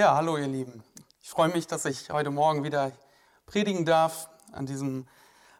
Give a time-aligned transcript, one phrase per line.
[0.00, 0.82] Ja, hallo ihr Lieben.
[1.20, 2.90] Ich freue mich, dass ich heute Morgen wieder
[3.44, 5.06] predigen darf an diesem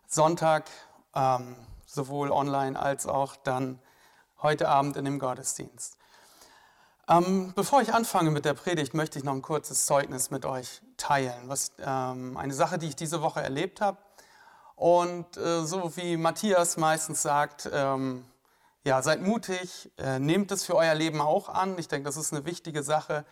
[0.06, 0.70] Sonntag,
[1.14, 3.78] ähm, sowohl online als auch dann
[4.40, 5.98] heute Abend in dem Gottesdienst.
[7.06, 10.80] Ähm, bevor ich anfange mit der Predigt, möchte ich noch ein kurzes Zeugnis mit euch
[10.96, 11.50] teilen.
[11.50, 13.98] Was, ähm, eine Sache, die ich diese Woche erlebt habe.
[14.74, 18.24] Und äh, so wie Matthias meistens sagt, ähm,
[18.84, 21.76] ja, seid mutig, äh, nehmt es für euer Leben auch an.
[21.76, 23.26] Ich denke, das ist eine wichtige Sache.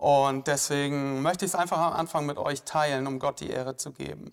[0.00, 3.76] Und deswegen möchte ich es einfach am Anfang mit euch teilen, um Gott die Ehre
[3.76, 4.32] zu geben.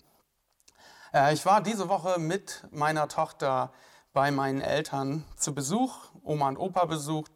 [1.12, 3.70] Äh, ich war diese Woche mit meiner Tochter
[4.14, 7.30] bei meinen Eltern zu Besuch, Oma und Opa besucht.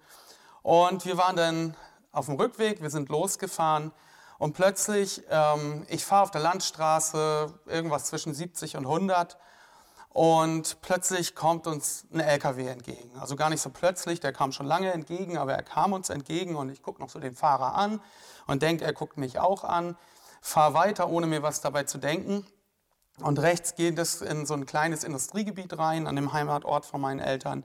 [0.63, 1.77] Und wir waren dann
[2.11, 3.93] auf dem Rückweg, wir sind losgefahren
[4.39, 9.37] und plötzlich, ähm, ich fahre auf der Landstraße irgendwas zwischen 70 und 100
[10.13, 13.11] und plötzlich kommt uns ein LKW entgegen.
[13.19, 16.55] Also gar nicht so plötzlich, der kam schon lange entgegen, aber er kam uns entgegen
[16.57, 18.01] und ich gucke noch so den Fahrer an
[18.47, 19.97] und denke, er guckt mich auch an,
[20.43, 22.47] fahre weiter, ohne mir was dabei zu denken.
[23.21, 27.21] Und rechts geht es in so ein kleines Industriegebiet rein, an dem Heimatort von meinen
[27.21, 27.65] Eltern.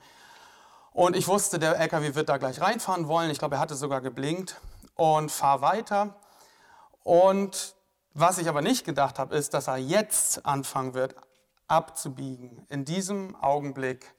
[0.94, 3.30] Und ich wusste, der LKW wird da gleich reinfahren wollen.
[3.30, 4.60] Ich glaube, er hatte sogar geblinkt
[4.96, 6.16] und fahre weiter.
[7.04, 7.76] Und
[8.14, 11.16] was ich aber nicht gedacht habe, ist, dass er jetzt anfangen wird,
[11.68, 14.14] abzubiegen, in diesem Augenblick.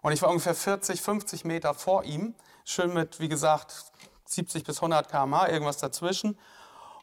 [0.00, 3.92] Und ich war ungefähr 40, 50 Meter vor ihm, schön mit, wie gesagt,
[4.26, 6.38] 70 bis 100 km/h, irgendwas dazwischen.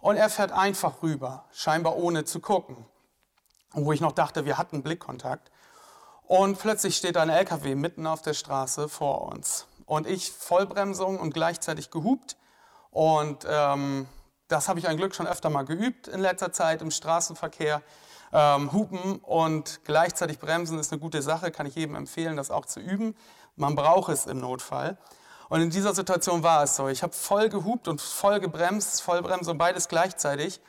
[0.02, 2.86] Und er fährt einfach rüber, scheinbar ohne zu gucken.
[3.72, 5.52] Wo ich noch dachte, wir hatten Blickkontakt.
[6.24, 9.68] Und plötzlich steht ein LKW mitten auf der Straße vor uns.
[9.86, 12.38] Und ich Vollbremsung und gleichzeitig gehupt.
[12.92, 14.08] Und ähm,
[14.48, 17.82] das habe ich ein Glück schon öfter mal geübt in letzter Zeit im Straßenverkehr.
[18.32, 22.66] Ähm, Hupen und gleichzeitig bremsen ist eine gute Sache, kann ich jedem empfehlen, das auch
[22.66, 23.16] zu üben.
[23.56, 24.98] Man braucht es im Notfall.
[25.50, 26.88] Und in dieser Situation war es so.
[26.88, 30.62] Ich habe voll gehupt und voll gebremst, Vollbremse und beides gleichzeitig.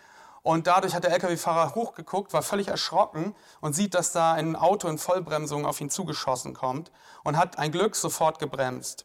[0.43, 4.89] Und dadurch hat der Lkw-Fahrer hochgeguckt, war völlig erschrocken und sieht, dass da ein Auto
[4.89, 6.91] in Vollbremsung auf ihn zugeschossen kommt
[7.25, 9.05] und hat ein Glück sofort gebremst.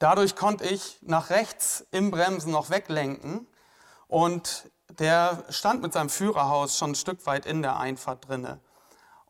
[0.00, 3.46] Dadurch konnte ich nach rechts im Bremsen noch weglenken
[4.08, 8.60] und der stand mit seinem Führerhaus schon ein Stück weit in der Einfahrt drinne.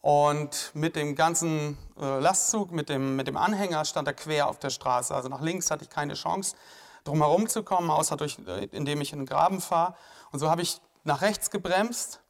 [0.01, 4.59] Und mit dem ganzen äh, Lastzug, mit dem, mit dem Anhänger stand er quer auf
[4.59, 5.15] der Straße.
[5.15, 6.57] Also nach links hatte ich keine Chance,
[7.05, 9.95] drumherum zu kommen, außer durch, äh, indem ich in den Graben fahre.
[10.33, 12.21] Und so habe ich nach rechts gebremst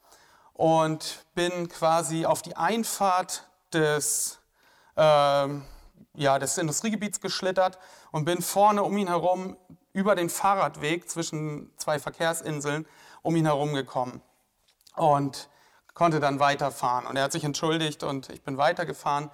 [0.52, 4.38] und bin quasi auf die Einfahrt des,
[4.96, 5.48] äh,
[6.14, 7.78] ja, des Industriegebiets geschlittert
[8.10, 9.56] und bin vorne um ihn herum
[9.94, 12.86] über den Fahrradweg zwischen zwei Verkehrsinseln
[13.22, 14.20] um ihn herum gekommen
[14.96, 15.48] und
[15.94, 17.06] konnte dann weiterfahren.
[17.06, 19.30] Und er hat sich entschuldigt und ich bin weitergefahren.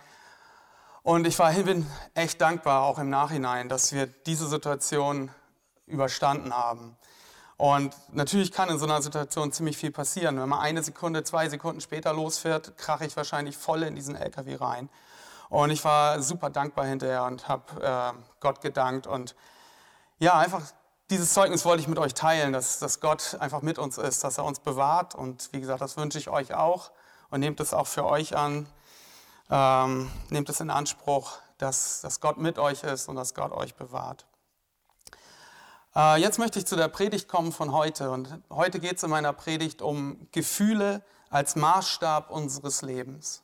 [1.03, 5.31] Und ich war, bin echt dankbar, auch im Nachhinein, dass wir diese Situation
[5.87, 6.97] überstanden haben.
[7.57, 10.39] Und natürlich kann in so einer Situation ziemlich viel passieren.
[10.39, 14.57] Wenn man eine Sekunde, zwei Sekunden später losfährt, krache ich wahrscheinlich voll in diesen LKW
[14.57, 14.89] rein.
[15.49, 19.35] Und ich war super dankbar hinterher und habe äh, Gott gedankt und
[20.21, 20.63] ja, einfach
[21.11, 24.39] dieses Zeugnis wollte ich mit euch teilen, dass, dass Gott einfach mit uns ist, dass
[24.39, 25.15] er uns bewahrt.
[25.15, 26.91] Und wie gesagt, das wünsche ich euch auch.
[27.31, 28.67] Und nehmt es auch für euch an.
[29.51, 33.75] Ähm, nehmt es in Anspruch, dass, dass Gott mit euch ist und dass Gott euch
[33.75, 34.27] bewahrt.
[35.97, 38.11] Äh, jetzt möchte ich zu der Predigt kommen von heute.
[38.11, 43.43] Und heute geht es in meiner Predigt um Gefühle als Maßstab unseres Lebens.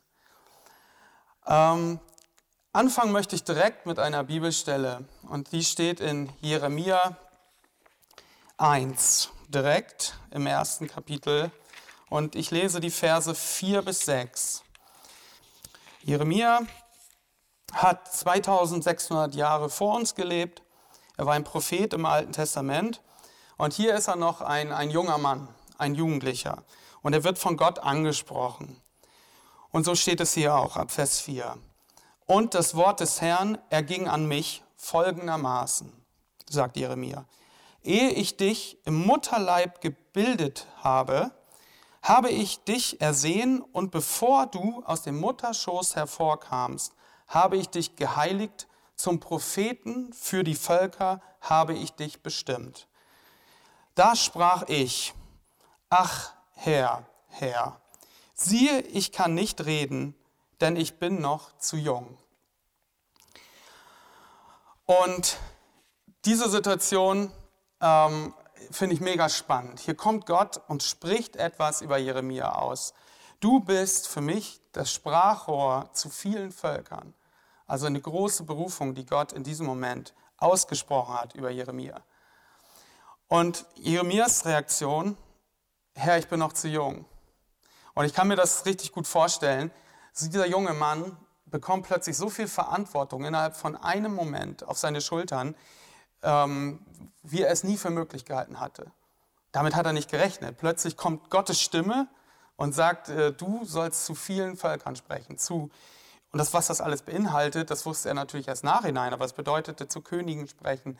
[1.47, 1.99] Ähm,
[2.73, 5.05] anfangen möchte ich direkt mit einer Bibelstelle.
[5.23, 7.17] Und die steht in Jeremia
[8.57, 11.51] 1 direkt im ersten Kapitel
[12.09, 14.63] und ich lese die Verse 4 bis 6.
[16.03, 16.61] Jeremia
[17.73, 20.63] hat 2600 Jahre vor uns gelebt.
[21.17, 23.01] Er war ein Prophet im Alten Testament
[23.57, 26.63] und hier ist er noch ein, ein junger Mann, ein Jugendlicher
[27.01, 28.81] und er wird von Gott angesprochen.
[29.71, 31.57] Und so steht es hier auch ab Vers 4.
[32.25, 35.91] Und das Wort des Herrn erging an mich folgendermaßen,
[36.49, 37.25] sagt Jeremia.
[37.85, 41.31] Ehe ich dich im Mutterleib gebildet habe,
[42.01, 46.93] habe ich dich ersehen und bevor du aus dem Mutterschoß hervorkamst,
[47.27, 52.87] habe ich dich geheiligt, zum Propheten für die Völker habe ich dich bestimmt.
[53.93, 55.13] Da sprach ich,
[55.89, 57.81] ach Herr, Herr,
[58.33, 60.15] siehe, ich kann nicht reden,
[60.61, 62.17] denn ich bin noch zu jung.
[64.85, 65.37] Und
[66.25, 67.31] diese Situation
[67.85, 68.33] ähm,
[68.71, 69.79] finde ich mega spannend.
[69.79, 72.93] Hier kommt Gott und spricht etwas über Jeremia aus.
[73.39, 77.13] Du bist für mich das Sprachrohr zu vielen Völkern.
[77.67, 82.01] Also eine große Berufung, die Gott in diesem Moment ausgesprochen hat über Jeremia.
[83.27, 85.17] Und Jeremias Reaktion,
[85.95, 87.05] Herr, ich bin noch zu jung.
[87.93, 89.71] Und ich kann mir das richtig gut vorstellen.
[90.19, 95.55] Dieser junge Mann bekommt plötzlich so viel Verantwortung innerhalb von einem Moment auf seine Schultern,
[96.21, 96.85] ähm,
[97.31, 98.91] wie er es nie für möglich gehalten hatte.
[99.51, 100.57] Damit hat er nicht gerechnet.
[100.57, 102.07] Plötzlich kommt Gottes Stimme
[102.57, 105.37] und sagt, äh, du sollst zu vielen Völkern sprechen.
[105.37, 105.69] Zu,
[106.31, 109.87] und das, was das alles beinhaltet, das wusste er natürlich erst nachhinein, aber es bedeutete
[109.87, 110.97] zu Königen sprechen,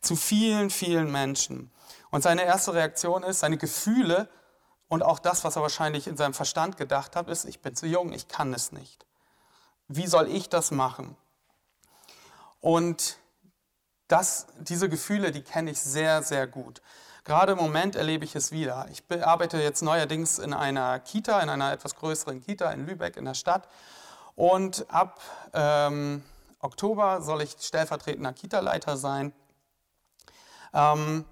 [0.00, 1.70] zu vielen, vielen Menschen.
[2.10, 4.28] Und seine erste Reaktion ist, seine Gefühle
[4.88, 7.86] und auch das, was er wahrscheinlich in seinem Verstand gedacht hat, ist, ich bin zu
[7.86, 9.04] jung, ich kann es nicht.
[9.86, 11.16] Wie soll ich das machen?
[12.60, 13.17] Und
[14.08, 16.82] das, diese Gefühle, die kenne ich sehr, sehr gut.
[17.24, 18.86] Gerade im Moment erlebe ich es wieder.
[18.90, 23.26] Ich arbeite jetzt neuerdings in einer Kita, in einer etwas größeren Kita in Lübeck in
[23.26, 23.68] der Stadt.
[24.34, 25.20] Und ab
[25.52, 26.24] ähm,
[26.60, 29.32] Oktober soll ich stellvertretender Kita-Leiter sein.
[30.72, 31.26] Ähm,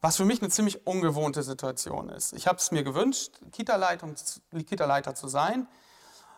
[0.00, 2.32] was für mich eine ziemlich ungewohnte Situation ist.
[2.32, 5.66] Ich habe es mir gewünscht, Kita-Leiter zu sein.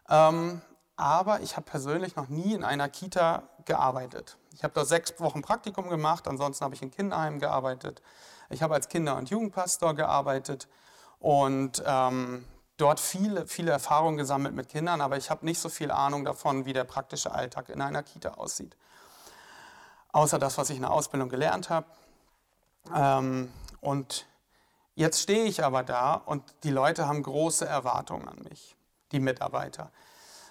[0.09, 0.61] Ähm,
[0.97, 4.37] aber ich habe persönlich noch nie in einer Kita gearbeitet.
[4.57, 8.01] Ich habe da sechs Wochen Praktikum gemacht, ansonsten habe ich in Kinderheimen gearbeitet.
[8.49, 10.67] Ich habe als Kinder- und Jugendpastor gearbeitet
[11.19, 12.47] und ähm,
[12.79, 16.65] dort viele, viele Erfahrungen gesammelt mit Kindern, aber ich habe nicht so viel Ahnung davon,
[16.65, 18.79] wie der praktische Alltag in einer Kita aussieht.
[20.13, 21.87] Außer das, was ich in der Ausbildung gelernt habe.
[22.95, 23.53] Ähm,
[23.83, 24.27] und
[24.95, 28.75] jetzt stehe ich aber da und die Leute haben große Erwartungen an mich,
[29.13, 29.91] die Mitarbeiter.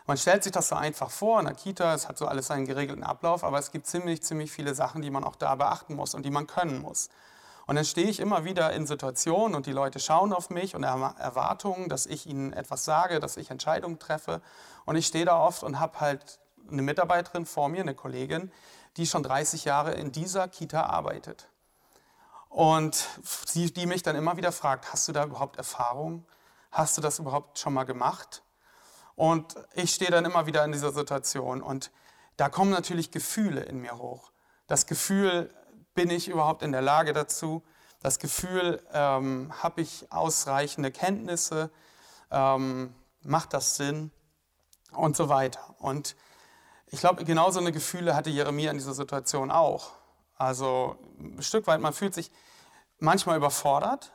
[0.07, 2.65] Man stellt sich das so einfach vor in der Kita, es hat so alles einen
[2.65, 6.13] geregelten Ablauf, aber es gibt ziemlich, ziemlich viele Sachen, die man auch da beachten muss
[6.13, 7.09] und die man können muss.
[7.65, 10.85] Und dann stehe ich immer wieder in Situationen und die Leute schauen auf mich und
[10.85, 14.41] haben Erwartungen, dass ich ihnen etwas sage, dass ich Entscheidungen treffe.
[14.85, 18.51] Und ich stehe da oft und habe halt eine Mitarbeiterin vor mir, eine Kollegin,
[18.97, 21.49] die schon 30 Jahre in dieser Kita arbeitet.
[22.49, 23.07] Und
[23.55, 26.23] die mich dann immer wieder fragt, hast du da überhaupt Erfahrung?
[26.71, 28.43] Hast du das überhaupt schon mal gemacht?
[29.15, 31.91] Und ich stehe dann immer wieder in dieser Situation und
[32.37, 34.31] da kommen natürlich Gefühle in mir hoch.
[34.67, 35.53] Das Gefühl,
[35.93, 37.63] bin ich überhaupt in der Lage dazu?
[38.01, 41.71] Das Gefühl, ähm, habe ich ausreichende Kenntnisse?
[42.29, 44.11] Ähm, macht das Sinn?
[44.91, 45.75] Und so weiter.
[45.79, 46.15] Und
[46.87, 49.91] ich glaube, genau so eine Gefühle hatte Jeremia in dieser Situation auch.
[50.37, 52.31] Also ein Stück weit, man fühlt sich
[52.99, 54.13] manchmal überfordert.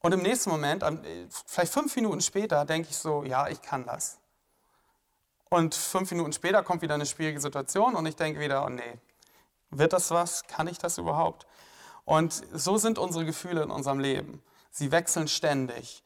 [0.00, 0.84] Und im nächsten Moment,
[1.46, 4.19] vielleicht fünf Minuten später, denke ich so, ja, ich kann das.
[5.52, 8.98] Und fünf Minuten später kommt wieder eine schwierige Situation und ich denke wieder, oh nee,
[9.70, 10.44] wird das was?
[10.44, 11.44] Kann ich das überhaupt?
[12.04, 14.42] Und so sind unsere Gefühle in unserem Leben.
[14.70, 16.04] Sie wechseln ständig.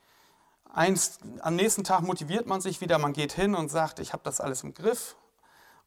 [0.72, 4.22] Einst, am nächsten Tag motiviert man sich wieder, man geht hin und sagt, ich habe
[4.24, 5.14] das alles im Griff.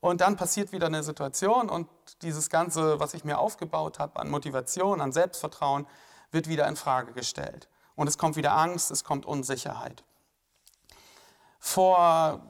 [0.01, 1.87] Und dann passiert wieder eine Situation und
[2.21, 5.87] dieses Ganze, was ich mir aufgebaut habe an Motivation, an Selbstvertrauen,
[6.29, 7.67] wird wieder in Frage gestellt.
[7.95, 10.03] Und es kommt wieder Angst, es kommt Unsicherheit.
[11.59, 12.43] Vor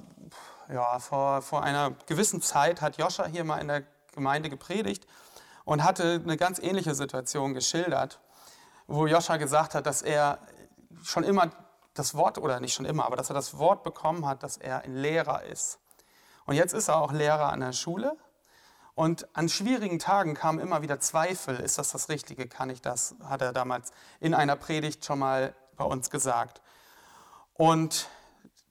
[0.72, 3.84] ja, vor, vor einer gewissen Zeit hat Joscha hier mal in der
[4.14, 5.06] Gemeinde gepredigt
[5.66, 8.20] und hatte eine ganz ähnliche Situation geschildert,
[8.88, 10.40] wo Joscha gesagt hat, dass er
[11.04, 11.52] schon immer
[11.94, 14.84] das Wort, oder nicht schon immer, aber dass er das Wort bekommen hat, dass er
[14.84, 15.80] ein Lehrer ist.
[16.46, 18.16] Und jetzt ist er auch Lehrer an der Schule.
[18.96, 23.16] Und an schwierigen Tagen kamen immer wieder Zweifel, ist das das Richtige, kann ich das,
[23.24, 26.62] hat er damals in einer Predigt schon mal bei uns gesagt.
[27.54, 28.08] Und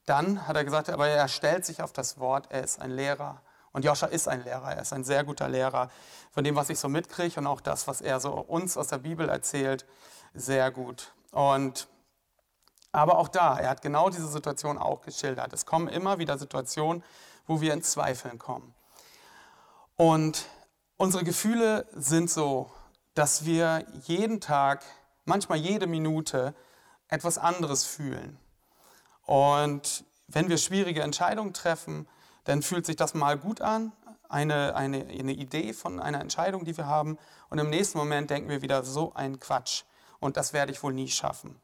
[0.07, 3.43] dann hat er gesagt, aber er stellt sich auf das Wort, er ist ein Lehrer.
[3.73, 5.91] Und Joscha ist ein Lehrer, er ist ein sehr guter Lehrer.
[6.31, 8.99] Von dem, was ich so mitkriege und auch das, was er so uns aus der
[8.99, 9.85] Bibel erzählt,
[10.33, 11.13] sehr gut.
[11.33, 11.89] Und
[12.93, 15.53] aber auch da, er hat genau diese Situation auch geschildert.
[15.53, 17.05] Es kommen immer wieder Situationen,
[17.47, 18.75] wo wir in Zweifeln kommen.
[19.97, 20.47] Und
[20.97, 22.71] unsere Gefühle sind so,
[23.13, 24.83] dass wir jeden Tag,
[25.27, 26.55] manchmal jede Minute
[27.09, 28.39] etwas anderes fühlen.
[29.27, 32.09] Und wenn wir schwierige Entscheidungen treffen,
[32.45, 33.93] dann fühlt sich das mal gut an,
[34.29, 37.19] eine, eine, eine Idee von einer Entscheidung, die wir haben.
[37.49, 39.83] Und im nächsten Moment denken wir wieder, so ein Quatsch.
[40.21, 41.61] Und das werde ich wohl nie schaffen.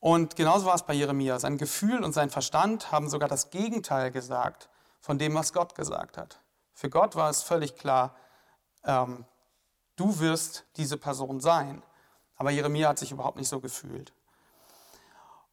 [0.00, 1.38] Und genauso war es bei Jeremia.
[1.38, 4.68] Sein Gefühl und sein Verstand haben sogar das Gegenteil gesagt
[5.00, 6.40] von dem, was Gott gesagt hat.
[6.74, 8.16] Für Gott war es völlig klar,
[8.84, 9.24] ähm,
[9.96, 11.82] du wirst diese Person sein.
[12.36, 14.12] Aber Jeremia hat sich überhaupt nicht so gefühlt.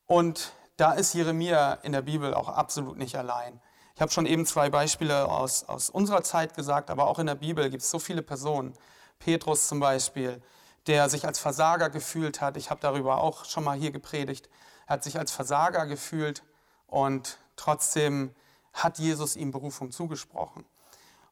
[0.10, 3.62] Und da ist Jeremia in der Bibel auch absolut nicht allein.
[3.94, 7.36] Ich habe schon eben zwei Beispiele aus, aus unserer Zeit gesagt, aber auch in der
[7.36, 8.74] Bibel gibt es so viele Personen.
[9.20, 10.42] Petrus zum Beispiel,
[10.88, 12.58] der sich als Versager gefühlt hat.
[12.58, 14.50] Ich habe darüber auch schon mal hier gepredigt.
[14.88, 16.42] Er hat sich als Versager gefühlt
[16.88, 18.34] und trotzdem
[18.74, 20.66] hat Jesus ihm Berufung zugesprochen.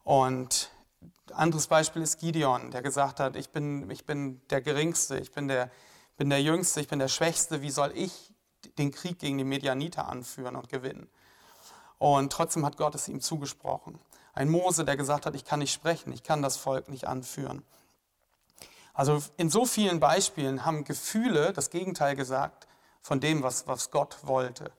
[0.03, 0.69] Und
[1.33, 5.47] anderes Beispiel ist Gideon, der gesagt hat, ich bin, ich bin der Geringste, ich bin
[5.47, 5.71] der,
[6.15, 8.26] bin der Jüngste, ich bin der Schwächste, wie soll ich
[8.77, 11.09] den Krieg gegen die Medianiter anführen und gewinnen?
[11.99, 13.99] Und trotzdem hat Gott es ihm zugesprochen.
[14.33, 17.63] Ein Mose, der gesagt hat, ich kann nicht sprechen, ich kann das Volk nicht anführen.
[18.93, 22.67] Also in so vielen Beispielen haben Gefühle das Gegenteil gesagt
[23.01, 24.71] von dem, was, was Gott wollte.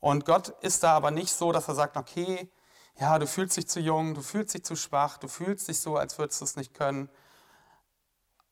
[0.00, 2.50] Und Gott ist da aber nicht so, dass er sagt, okay,
[2.98, 5.96] ja, du fühlst dich zu jung, du fühlst dich zu schwach, du fühlst dich so,
[5.96, 7.08] als würdest du es nicht können.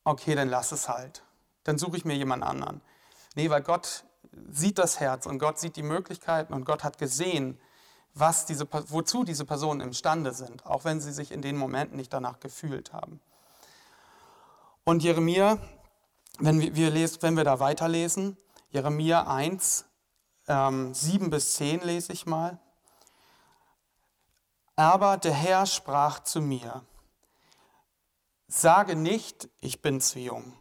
[0.03, 1.23] Okay, dann lass es halt.
[1.63, 2.81] Dann suche ich mir jemand anderen.
[3.35, 4.05] Nee, weil Gott
[4.51, 7.59] sieht das Herz und Gott sieht die Möglichkeiten und Gott hat gesehen,
[8.13, 12.13] was diese, wozu diese Personen imstande sind, auch wenn sie sich in den Momenten nicht
[12.13, 13.19] danach gefühlt haben.
[14.83, 15.59] Und Jeremia,
[16.39, 18.37] wenn wir, wir, lesen, wenn wir da weiterlesen,
[18.71, 19.85] Jeremia 1,
[20.47, 22.59] ähm, 7 bis 10 lese ich mal.
[24.75, 26.83] Aber der Herr sprach zu mir,
[28.47, 30.53] sage nicht, ich bin zu jung,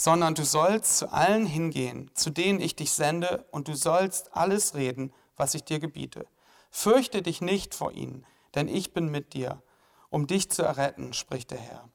[0.00, 4.74] sondern du sollst zu allen hingehen, zu denen ich dich sende, und du sollst alles
[4.74, 6.26] reden, was ich dir gebiete.
[6.70, 9.62] Fürchte dich nicht vor ihnen, denn ich bin mit dir,
[10.08, 11.90] um dich zu erretten, spricht der Herr.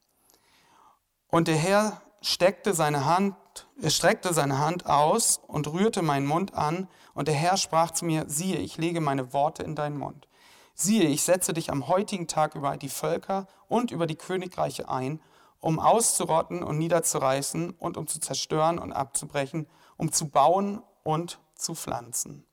[1.29, 3.35] Und der Herr steckte seine Hand,
[3.81, 8.05] er streckte seine Hand aus und rührte meinen Mund an, und der Herr sprach zu
[8.05, 10.27] mir, siehe, ich lege meine Worte in deinen Mund.
[10.75, 15.21] Siehe, ich setze dich am heutigen Tag über die Völker und über die Königreiche ein,
[15.65, 19.65] um auszurotten und niederzureißen und um zu zerstören und abzubrechen,
[19.98, 22.45] um zu bauen und zu pflanzen.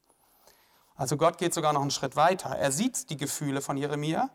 [0.97, 2.57] Also Gott geht sogar noch einen Schritt weiter.
[2.57, 4.31] Er sieht die Gefühle von Jeremia.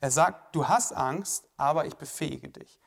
[0.00, 2.78] Er sagt, du hast Angst, aber ich befähige dich.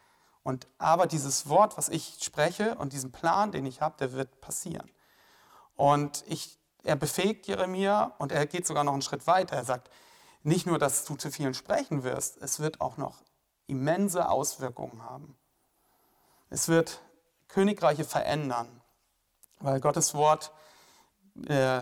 [0.44, 4.42] Und aber dieses Wort, was ich spreche und diesen Plan, den ich habe, der wird
[4.42, 4.92] passieren.
[5.76, 9.56] Und ich, er befähigt Jeremia und er geht sogar noch einen Schritt weiter.
[9.56, 9.90] Er sagt,
[10.44, 13.24] nicht nur, dass du zu vielen sprechen wirst, es wird auch noch
[13.72, 15.36] immense Auswirkungen haben.
[16.50, 17.02] Es wird
[17.48, 18.82] Königreiche verändern,
[19.60, 20.52] weil Gottes Wort
[21.48, 21.82] äh,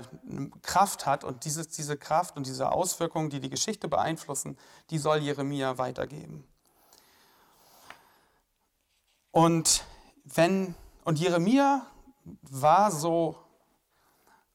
[0.61, 4.57] Kraft hat und diese, diese Kraft und diese Auswirkungen, die die Geschichte beeinflussen,
[4.91, 6.47] die soll Jeremia weitergeben.
[9.31, 9.83] Und
[10.23, 11.87] wenn und Jeremia
[12.41, 13.35] war so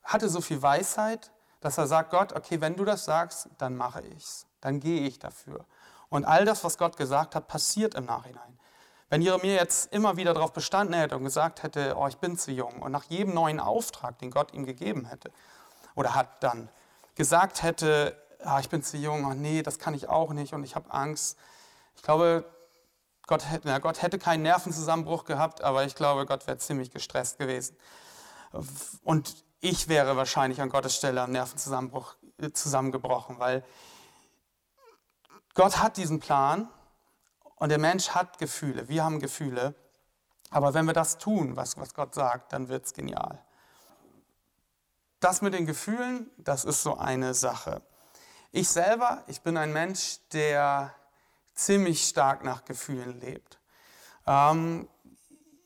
[0.05, 4.03] hatte so viel Weisheit, dass er sagt, Gott, okay, wenn du das sagst, dann mache
[4.03, 5.65] ich's, dann gehe ich dafür.
[6.09, 8.59] Und all das, was Gott gesagt hat, passiert im Nachhinein.
[9.09, 12.51] Wenn Jeremia jetzt immer wieder darauf bestanden hätte und gesagt hätte, oh, ich bin zu
[12.51, 15.31] jung, und nach jedem neuen Auftrag, den Gott ihm gegeben hätte,
[15.95, 16.69] oder hat dann
[17.15, 20.65] gesagt hätte, ah, ich bin zu jung, oh, nee, das kann ich auch nicht und
[20.65, 21.39] ich habe Angst.
[21.97, 22.45] Ich glaube,
[23.27, 27.39] Gott hätte, na, Gott hätte keinen Nervenzusammenbruch gehabt, aber ich glaube, Gott wäre ziemlich gestresst
[27.39, 27.77] gewesen.
[29.03, 33.65] Und ich wäre wahrscheinlich an Gottes Stelle am Nervenzusammenbruch äh, zusammengebrochen, weil
[35.55, 36.69] Gott hat diesen Plan
[37.57, 38.89] und der Mensch hat Gefühle.
[38.89, 39.75] Wir haben Gefühle.
[40.51, 43.43] Aber wenn wir das tun, was, was Gott sagt, dann wird es genial.
[45.21, 47.83] Das mit den Gefühlen, das ist so eine Sache.
[48.53, 50.95] Ich selber, ich bin ein Mensch, der
[51.55, 53.59] ziemlich stark nach Gefühlen lebt.
[54.27, 54.89] Ähm,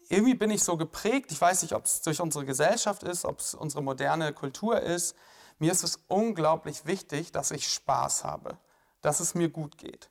[0.09, 3.41] irgendwie bin ich so geprägt, ich weiß nicht, ob es durch unsere Gesellschaft ist, ob
[3.41, 5.15] es unsere moderne Kultur ist.
[5.59, 8.57] Mir ist es unglaublich wichtig, dass ich Spaß habe,
[9.01, 10.11] dass es mir gut geht.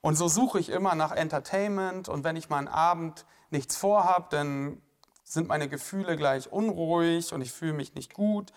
[0.00, 4.30] Und so suche ich immer nach Entertainment und wenn ich mal einen Abend nichts vorhab,
[4.30, 4.80] dann
[5.24, 8.52] sind meine Gefühle gleich unruhig und ich fühle mich nicht gut.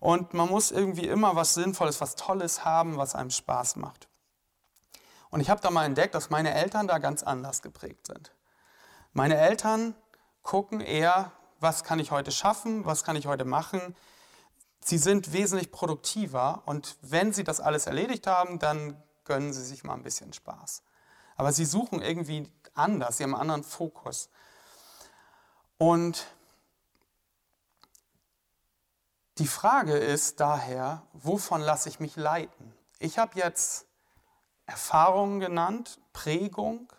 [0.00, 4.08] Und man muss irgendwie immer was Sinnvolles, was Tolles haben, was einem Spaß macht.
[5.30, 8.32] Und ich habe da mal entdeckt, dass meine Eltern da ganz anders geprägt sind.
[9.12, 9.94] Meine Eltern
[10.42, 13.96] gucken eher, was kann ich heute schaffen, was kann ich heute machen.
[14.80, 19.84] Sie sind wesentlich produktiver und wenn sie das alles erledigt haben, dann gönnen sie sich
[19.84, 20.82] mal ein bisschen Spaß.
[21.36, 24.30] Aber sie suchen irgendwie anders, sie haben einen anderen Fokus.
[25.78, 26.26] Und
[29.38, 32.72] die Frage ist daher, wovon lasse ich mich leiten?
[32.98, 33.86] Ich habe jetzt
[34.64, 36.90] Erfahrungen genannt, Prägung,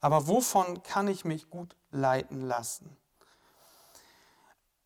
[0.00, 2.96] aber wovon kann ich mich gut leiten lassen?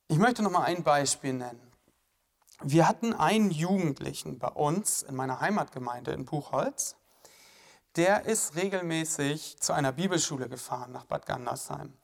[0.08, 1.69] Ich möchte noch mal ein Beispiel nennen.
[2.62, 6.94] Wir hatten einen Jugendlichen bei uns in meiner Heimatgemeinde in Buchholz.
[7.96, 11.94] Der ist regelmäßig zu einer Bibelschule gefahren nach Bad Gandersheim.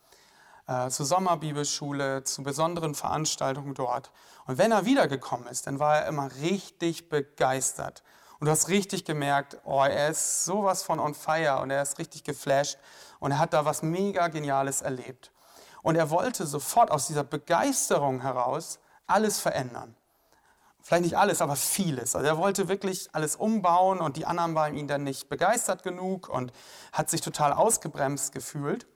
[0.67, 4.11] Äh, zur Sommerbibelschule, zu besonderen Veranstaltungen dort.
[4.47, 8.03] Und wenn er wiedergekommen ist, dann war er immer richtig begeistert.
[8.39, 11.99] Und du hast richtig gemerkt, oh, er ist sowas von on fire und er ist
[11.99, 12.79] richtig geflasht
[13.21, 15.33] und er hat da was mega Geniales erlebt.
[15.83, 19.95] Und er wollte sofort aus dieser Begeisterung heraus alles verändern.
[20.87, 22.15] Vielleicht nicht alles, aber vieles.
[22.15, 26.29] Also er wollte wirklich alles umbauen und die anderen waren ihm dann nicht begeistert genug
[26.29, 26.53] und
[26.93, 28.87] hat sich total ausgebremst gefühlt.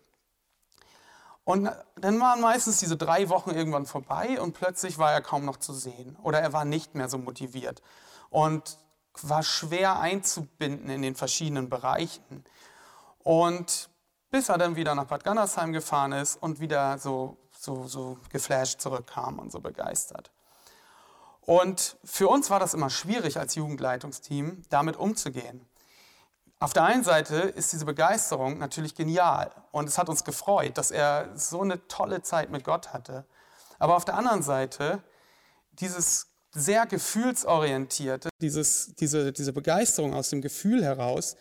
[1.43, 5.57] Und dann waren meistens diese drei Wochen irgendwann vorbei und plötzlich war er kaum noch
[5.57, 7.83] zu sehen oder er war nicht mehr so motiviert
[8.29, 8.79] und
[9.23, 12.45] war schwer einzubinden in den verschiedenen Bereichen.
[13.25, 13.91] Und
[14.31, 18.81] bis er dann wieder nach Bad Gandersheim gefahren ist und wieder so, so, so geflasht
[18.81, 20.31] zurückkam und so begeistert.
[21.43, 25.67] Und für uns war das immer schwierig als Jugendleitungsteam, damit umzugehen.
[26.59, 30.91] Auf der einen Seite ist diese Begeisterung natürlich genial und es hat uns gefreut, dass
[30.91, 33.25] er so eine tolle Zeit mit Gott hatte.
[33.79, 35.03] Aber auf der anderen Seite
[35.73, 41.37] dieses sehr gefühlsorientierte, dieses, diese, diese Begeisterung aus dem Gefühl heraus,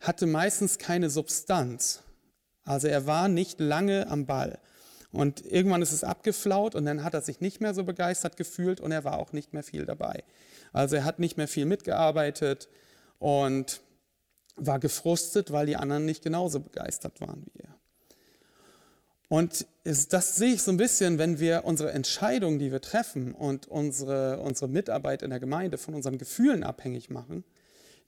[0.00, 2.02] hatte meistens keine Substanz.
[2.64, 4.58] Also er war nicht lange am Ball.
[5.12, 8.80] Und irgendwann ist es abgeflaut und dann hat er sich nicht mehr so begeistert gefühlt
[8.80, 10.24] und er war auch nicht mehr viel dabei.
[10.72, 12.68] Also er hat nicht mehr viel mitgearbeitet
[13.18, 13.80] und
[14.56, 17.76] war gefrustet, weil die anderen nicht genauso begeistert waren wie er.
[19.28, 23.66] Und das sehe ich so ein bisschen, wenn wir unsere Entscheidungen, die wir treffen und
[23.66, 27.44] unsere, unsere Mitarbeit in der Gemeinde von unseren Gefühlen abhängig machen,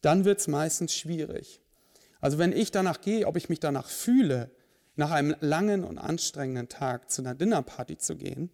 [0.00, 1.61] dann wird es meistens schwierig.
[2.21, 4.50] Also wenn ich danach gehe, ob ich mich danach fühle,
[4.99, 8.50] nach einem langen und anstrengenden Tag zu einer Dinnerparty zu gehen,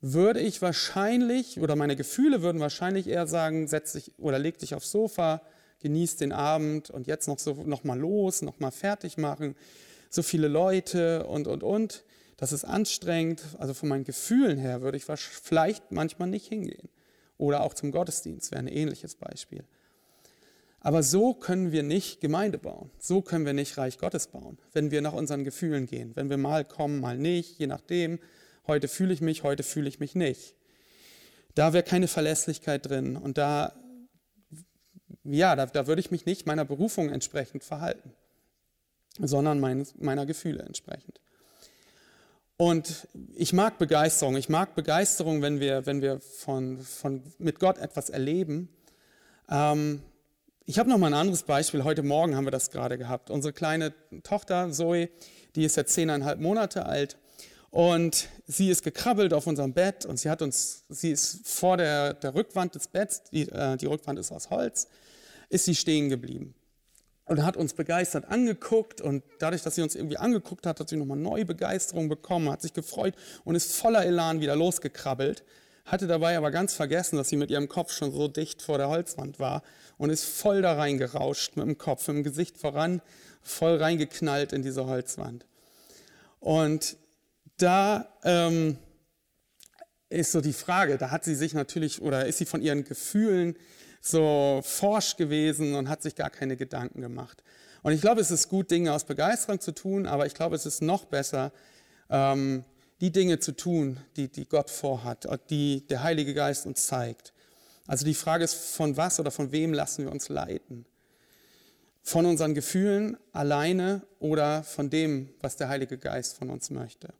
[0.00, 4.74] würde ich wahrscheinlich, oder meine Gefühle würden wahrscheinlich eher sagen, setz dich oder leg dich
[4.74, 5.42] aufs Sofa,
[5.80, 9.54] genieß den Abend und jetzt noch, so, noch mal los, noch mal fertig machen,
[10.10, 12.04] so viele Leute und, und, und.
[12.36, 13.42] Das ist anstrengend.
[13.58, 16.88] Also von meinen Gefühlen her würde ich vielleicht manchmal nicht hingehen.
[17.36, 19.64] Oder auch zum Gottesdienst wäre ein ähnliches Beispiel.
[20.84, 22.90] Aber so können wir nicht Gemeinde bauen.
[22.98, 26.14] So können wir nicht Reich Gottes bauen, wenn wir nach unseren Gefühlen gehen.
[26.14, 28.20] Wenn wir mal kommen, mal nicht, je nachdem.
[28.66, 30.54] Heute fühle ich mich, heute fühle ich mich nicht.
[31.54, 33.72] Da wäre keine Verlässlichkeit drin und da,
[35.24, 38.12] ja, da, da würde ich mich nicht meiner Berufung entsprechend verhalten,
[39.18, 41.18] sondern mein, meiner Gefühle entsprechend.
[42.58, 44.36] Und ich mag Begeisterung.
[44.36, 48.68] Ich mag Begeisterung, wenn wir, wenn wir von, von, mit Gott etwas erleben.
[49.48, 50.02] Ähm,
[50.66, 51.84] ich habe noch mal ein anderes Beispiel.
[51.84, 53.28] Heute Morgen haben wir das gerade gehabt.
[53.28, 55.10] Unsere kleine Tochter Zoe,
[55.56, 57.18] die ist jetzt zehneinhalb Monate alt
[57.70, 62.14] und sie ist gekrabbelt auf unserem Bett und sie hat uns, sie ist vor der,
[62.14, 64.88] der Rückwand des Betts, die, äh, die Rückwand ist aus Holz,
[65.50, 66.54] ist sie stehen geblieben
[67.26, 70.96] und hat uns begeistert angeguckt und dadurch, dass sie uns irgendwie angeguckt hat, hat sie
[70.96, 75.44] nochmal neue Begeisterung bekommen, hat sich gefreut und ist voller Elan wieder losgekrabbelt
[75.84, 78.88] hatte dabei aber ganz vergessen, dass sie mit ihrem Kopf schon so dicht vor der
[78.88, 79.62] Holzwand war
[79.98, 83.02] und ist voll da reingerauscht mit dem Kopf, mit dem Gesicht voran,
[83.42, 85.44] voll reingeknallt in diese Holzwand.
[86.40, 86.96] Und
[87.58, 88.78] da ähm,
[90.08, 93.56] ist so die Frage, da hat sie sich natürlich oder ist sie von ihren Gefühlen
[94.00, 97.42] so forsch gewesen und hat sich gar keine Gedanken gemacht.
[97.82, 100.66] Und ich glaube, es ist gut, Dinge aus Begeisterung zu tun, aber ich glaube, es
[100.66, 101.52] ist noch besser,
[102.10, 102.64] ähm,
[103.00, 107.32] die Dinge zu tun, die, die Gott vorhat, die der Heilige Geist uns zeigt.
[107.86, 110.86] Also die Frage ist, von was oder von wem lassen wir uns leiten?
[112.02, 117.12] Von unseren Gefühlen alleine oder von dem, was der Heilige Geist von uns möchte?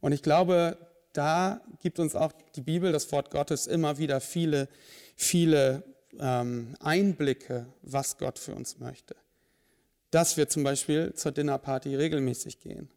[0.00, 0.78] Und ich glaube,
[1.12, 4.68] da gibt uns auch die Bibel, das Wort Gottes, immer wieder viele,
[5.16, 5.82] viele
[6.18, 9.16] ähm, Einblicke, was Gott für uns möchte.
[10.10, 12.90] Dass wir zum Beispiel zur Dinnerparty regelmäßig gehen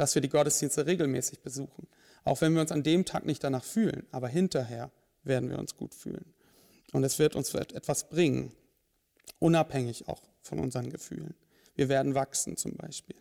[0.00, 1.86] dass wir die Gottesdienste regelmäßig besuchen.
[2.24, 4.90] Auch wenn wir uns an dem Tag nicht danach fühlen, aber hinterher
[5.24, 6.32] werden wir uns gut fühlen.
[6.94, 8.50] Und es wird uns etwas bringen,
[9.40, 11.34] unabhängig auch von unseren Gefühlen.
[11.74, 13.16] Wir werden wachsen zum Beispiel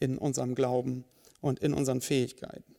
[0.00, 1.06] in unserem Glauben
[1.40, 2.76] und in unseren Fähigkeiten.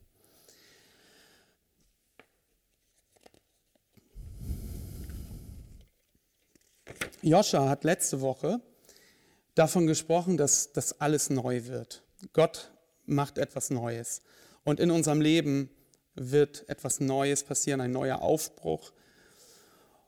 [7.24, 8.62] Joscha hat letzte Woche
[9.56, 12.04] davon gesprochen, dass das alles neu wird.
[12.34, 12.72] Gott
[13.10, 14.22] macht etwas Neues.
[14.64, 15.70] Und in unserem Leben
[16.16, 18.92] wird etwas Neues passieren, ein neuer Aufbruch.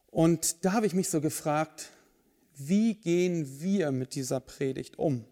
[0.08, 1.90] Und da habe ich mich so gefragt,
[2.54, 5.26] wie gehen wir mit dieser Predigt um?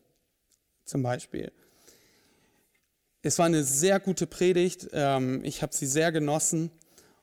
[0.86, 1.52] Zum Beispiel.
[3.22, 4.90] Es war eine sehr gute Predigt.
[4.94, 6.72] Ähm, ich habe sie sehr genossen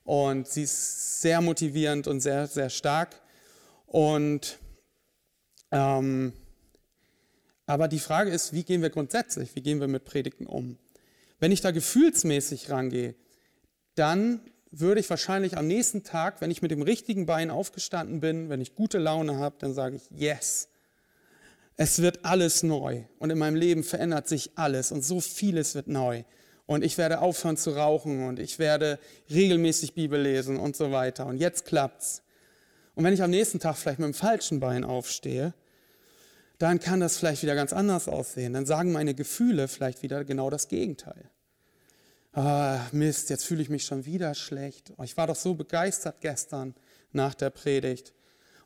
[0.03, 3.19] und sie ist sehr motivierend und sehr, sehr stark.
[3.87, 4.59] Und
[5.71, 6.33] ähm,
[7.67, 10.77] aber die Frage ist, wie gehen wir grundsätzlich, wie gehen wir mit Predigten um?
[11.39, 13.13] Wenn ich da gefühlsmäßig rangehe,
[13.93, 14.39] dann
[14.71, 18.61] würde ich wahrscheinlich am nächsten Tag, wenn ich mit dem richtigen Bein aufgestanden bin, wenn
[18.61, 20.69] ich gute Laune habe, dann sage ich, yes,
[21.75, 25.87] es wird alles neu und in meinem Leben verändert sich alles und so vieles wird
[25.87, 26.23] neu.
[26.65, 28.99] Und ich werde aufhören zu rauchen und ich werde
[29.29, 31.25] regelmäßig Bibel lesen und so weiter.
[31.25, 32.23] Und jetzt klappt's.
[32.93, 35.53] Und wenn ich am nächsten Tag vielleicht mit dem falschen Bein aufstehe,
[36.57, 38.53] dann kann das vielleicht wieder ganz anders aussehen.
[38.53, 41.29] Dann sagen meine Gefühle vielleicht wieder genau das Gegenteil.
[42.33, 44.93] Ah, Mist, jetzt fühle ich mich schon wieder schlecht.
[44.97, 46.75] Oh, ich war doch so begeistert gestern
[47.11, 48.13] nach der Predigt.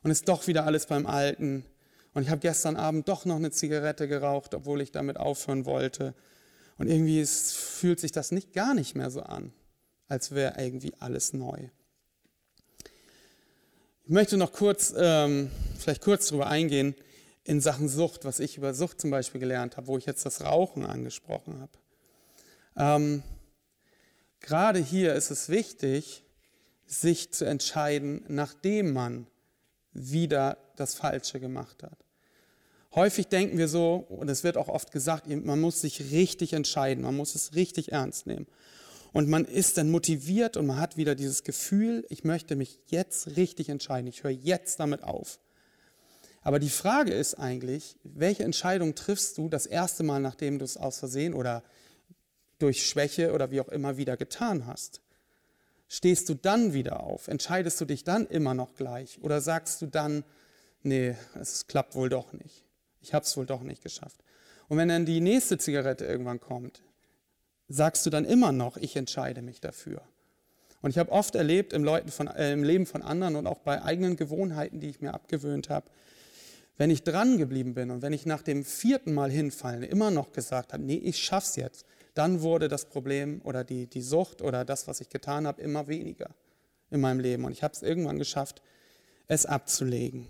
[0.02, 1.64] Und ist doch wieder alles beim Alten.
[2.14, 6.14] Und ich habe gestern Abend doch noch eine Zigarette geraucht, obwohl ich damit aufhören wollte.
[6.76, 9.52] Und irgendwie ist, fühlt sich das nicht gar nicht mehr so an,
[10.08, 11.68] als wäre irgendwie alles neu.
[14.04, 16.94] Ich möchte noch kurz, ähm, vielleicht kurz darüber eingehen,
[17.44, 20.42] in Sachen Sucht, was ich über Sucht zum Beispiel gelernt habe, wo ich jetzt das
[20.42, 21.72] Rauchen angesprochen habe.
[22.76, 23.22] Ähm,
[24.40, 26.24] gerade hier ist es wichtig,
[26.86, 29.26] sich zu entscheiden, nachdem man
[29.92, 31.98] wieder das Falsche gemacht hat.
[32.94, 37.02] Häufig denken wir so, und es wird auch oft gesagt, man muss sich richtig entscheiden,
[37.02, 38.46] man muss es richtig ernst nehmen.
[39.12, 43.36] Und man ist dann motiviert und man hat wieder dieses Gefühl, ich möchte mich jetzt
[43.36, 45.38] richtig entscheiden, ich höre jetzt damit auf.
[46.42, 50.76] Aber die Frage ist eigentlich, welche Entscheidung triffst du das erste Mal, nachdem du es
[50.76, 51.62] aus Versehen oder
[52.58, 55.00] durch Schwäche oder wie auch immer wieder getan hast?
[55.88, 57.28] Stehst du dann wieder auf?
[57.28, 59.20] Entscheidest du dich dann immer noch gleich?
[59.22, 60.24] Oder sagst du dann,
[60.82, 62.64] nee, es klappt wohl doch nicht.
[63.02, 64.22] Ich habe es wohl doch nicht geschafft.
[64.68, 66.82] Und wenn dann die nächste Zigarette irgendwann kommt,
[67.68, 70.02] sagst du dann immer noch, ich entscheide mich dafür.
[70.80, 73.82] Und ich habe oft erlebt im, von, äh, im Leben von anderen und auch bei
[73.82, 75.86] eigenen Gewohnheiten, die ich mir abgewöhnt habe,
[76.78, 80.32] wenn ich dran geblieben bin und wenn ich nach dem vierten Mal hinfallen immer noch
[80.32, 84.64] gesagt habe, nee, ich schaff's jetzt, dann wurde das Problem oder die, die Sucht oder
[84.64, 86.30] das, was ich getan habe, immer weniger
[86.90, 87.44] in meinem Leben.
[87.44, 88.62] Und ich habe es irgendwann geschafft,
[89.28, 90.28] es abzulegen.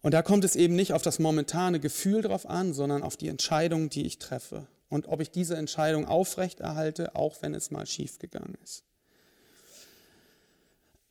[0.00, 3.28] Und da kommt es eben nicht auf das momentane Gefühl drauf an, sondern auf die
[3.28, 4.66] Entscheidung, die ich treffe.
[4.88, 8.84] Und ob ich diese Entscheidung aufrechterhalte, auch wenn es mal schiefgegangen ist.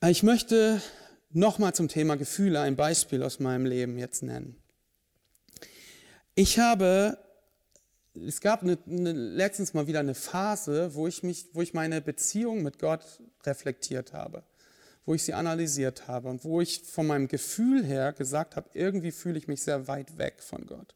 [0.07, 0.81] Ich möchte
[1.29, 4.55] nochmal zum Thema Gefühle ein Beispiel aus meinem Leben jetzt nennen.
[6.35, 7.17] Ich habe,
[8.13, 12.01] es gab eine, eine, letztens mal wieder eine Phase, wo ich, mich, wo ich meine
[12.01, 13.03] Beziehung mit Gott
[13.45, 14.43] reflektiert habe
[15.07, 19.11] wo ich sie analysiert habe und wo ich von meinem Gefühl her gesagt habe, irgendwie
[19.11, 20.95] fühle ich mich sehr weit weg von Gott.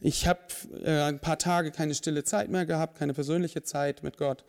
[0.00, 0.40] Ich habe
[0.82, 4.44] äh, ein paar Tage keine stille Zeit mehr gehabt, keine persönliche Zeit mit Gott.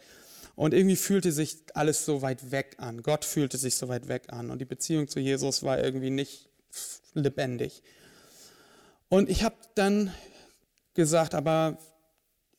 [0.59, 3.01] Und irgendwie fühlte sich alles so weit weg an.
[3.01, 4.51] Gott fühlte sich so weit weg an.
[4.51, 6.49] Und die Beziehung zu Jesus war irgendwie nicht
[7.13, 7.81] lebendig.
[9.07, 10.13] Und ich habe dann
[10.95, 11.77] gesagt, aber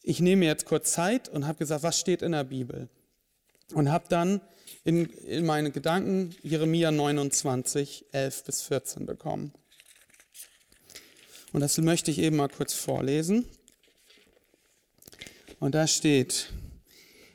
[0.02, 2.88] ich nehme jetzt kurz Zeit und habe gesagt, was steht in der Bibel?
[3.74, 4.40] Und habe dann
[4.82, 9.52] in, in meine Gedanken Jeremia 29, 11 bis 14 bekommen.
[11.52, 13.44] Und das möchte ich eben mal kurz vorlesen.
[15.58, 16.50] Und da steht,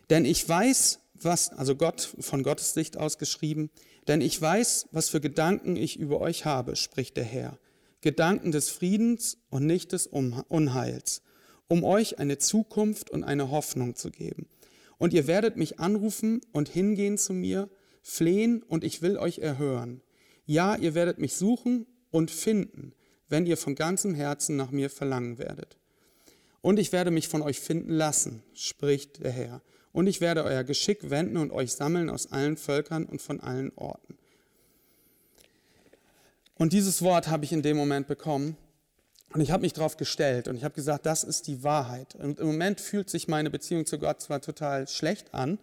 [0.10, 3.70] denn ich weiß, was, also Gott, von Gottes Sicht ausgeschrieben,
[4.08, 7.58] denn ich weiß, was für Gedanken ich über euch habe, spricht der Herr.
[8.02, 11.24] Gedanken des Friedens und nicht des Unheils,
[11.68, 14.48] um euch eine Zukunft und eine Hoffnung zu geben.
[14.98, 17.70] Und ihr werdet mich anrufen und hingehen zu mir,
[18.02, 20.02] flehen und ich will euch erhören.
[20.46, 22.94] Ja, ihr werdet mich suchen und finden,
[23.28, 25.80] wenn ihr von ganzem Herzen nach mir verlangen werdet.
[26.62, 29.62] Und ich werde mich von euch finden lassen, spricht der Herr.
[29.96, 33.72] Und ich werde euer Geschick wenden und euch sammeln aus allen Völkern und von allen
[33.78, 34.18] Orten.
[36.58, 38.58] Und dieses Wort habe ich in dem Moment bekommen
[39.32, 42.14] und ich habe mich darauf gestellt und ich habe gesagt, das ist die Wahrheit.
[42.16, 45.60] Und im Moment fühlt sich meine Beziehung zu Gott zwar total schlecht an,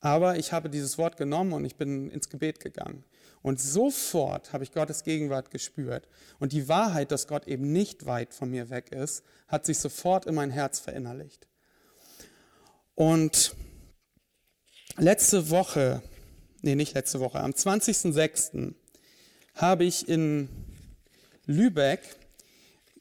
[0.00, 3.04] aber ich habe dieses Wort genommen und ich bin ins Gebet gegangen.
[3.42, 6.08] Und sofort habe ich Gottes Gegenwart gespürt.
[6.38, 10.24] Und die Wahrheit, dass Gott eben nicht weit von mir weg ist, hat sich sofort
[10.24, 11.49] in mein Herz verinnerlicht.
[13.00, 13.56] Und
[14.98, 16.02] letzte Woche,
[16.60, 18.74] nee, nicht letzte Woche, am 20.06.
[19.54, 20.50] habe ich in
[21.46, 22.00] Lübeck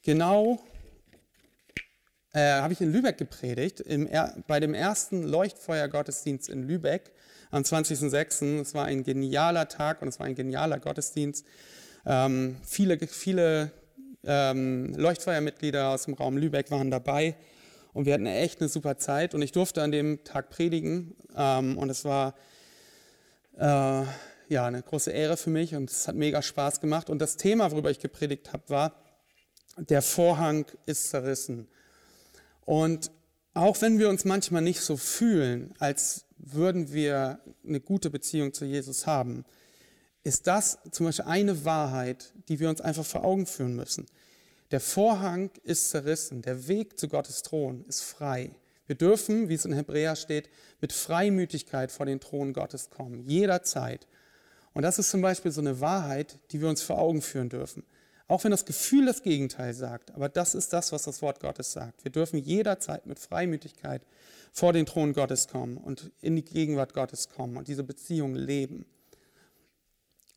[0.01, 0.63] genau,
[2.31, 4.07] äh, habe ich in Lübeck gepredigt, im,
[4.47, 7.11] bei dem ersten Leuchtfeuergottesdienst in Lübeck
[7.51, 8.61] am 20.06.
[8.61, 11.45] Es war ein genialer Tag und es war ein genialer Gottesdienst.
[12.05, 13.73] Ähm, viele viele
[14.23, 17.35] ähm, Leuchtfeuermitglieder aus dem Raum Lübeck waren dabei
[17.93, 21.77] und wir hatten echt eine super Zeit und ich durfte an dem Tag predigen ähm,
[21.77, 22.35] und es war
[23.57, 24.03] äh,
[24.47, 27.71] ja eine große Ehre für mich und es hat mega Spaß gemacht und das Thema,
[27.71, 28.93] worüber ich gepredigt habe, war
[29.77, 31.67] der Vorhang ist zerrissen.
[32.65, 33.11] Und
[33.53, 38.65] auch wenn wir uns manchmal nicht so fühlen, als würden wir eine gute Beziehung zu
[38.65, 39.45] Jesus haben,
[40.23, 44.05] ist das zum Beispiel eine Wahrheit, die wir uns einfach vor Augen führen müssen.
[44.71, 48.51] Der Vorhang ist zerrissen, der Weg zu Gottes Thron ist frei.
[48.85, 54.07] Wir dürfen, wie es in Hebräer steht, mit Freimütigkeit vor den Thron Gottes kommen, jederzeit.
[54.73, 57.83] Und das ist zum Beispiel so eine Wahrheit, die wir uns vor Augen führen dürfen.
[58.27, 61.71] Auch wenn das Gefühl das Gegenteil sagt, aber das ist das, was das Wort Gottes
[61.71, 62.03] sagt.
[62.03, 64.03] Wir dürfen jederzeit mit Freimütigkeit
[64.51, 68.85] vor den Thron Gottes kommen und in die Gegenwart Gottes kommen und diese Beziehung leben.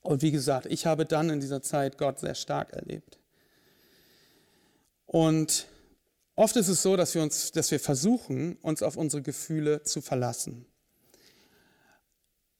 [0.00, 3.18] Und wie gesagt, ich habe dann in dieser Zeit Gott sehr stark erlebt.
[5.12, 5.66] Und
[6.36, 10.00] oft ist es so, dass wir, uns, dass wir versuchen, uns auf unsere Gefühle zu
[10.00, 10.64] verlassen.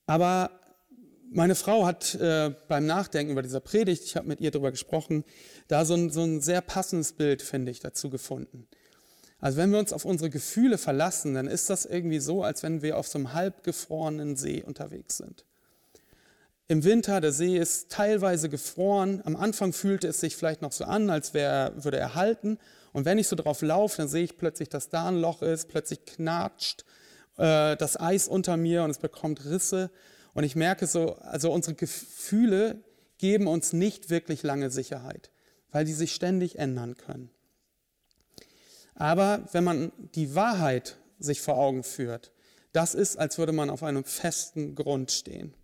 [0.05, 0.51] Aber
[1.31, 5.25] meine Frau hat äh, beim Nachdenken über dieser Predigt, ich habe mit ihr darüber gesprochen,
[5.69, 8.69] da so ein, so ein sehr passendes Bild, finde ich, dazu gefunden.
[9.39, 12.83] Also wenn wir uns auf unsere Gefühle verlassen, dann ist das irgendwie so, als wenn
[12.83, 15.47] wir auf so einem halbgefrorenen See unterwegs sind.
[16.69, 19.21] Im Winter, der See ist teilweise gefroren.
[19.25, 22.59] Am Anfang fühlte es sich vielleicht noch so an, als wär, würde er halten.
[22.93, 25.69] Und wenn ich so drauf laufe, dann sehe ich plötzlich, dass da ein Loch ist,
[25.69, 26.85] plötzlich knatscht
[27.37, 29.91] äh, das Eis unter mir und es bekommt Risse.
[30.35, 32.83] Und ich merke so, also unsere Gefühle
[33.19, 35.31] geben uns nicht wirklich lange Sicherheit,
[35.71, 37.31] weil die sich ständig ändern können.
[38.95, 42.33] Aber wenn man die Wahrheit sich vor Augen führt,
[42.73, 45.55] das ist, als würde man auf einem festen Grund stehen.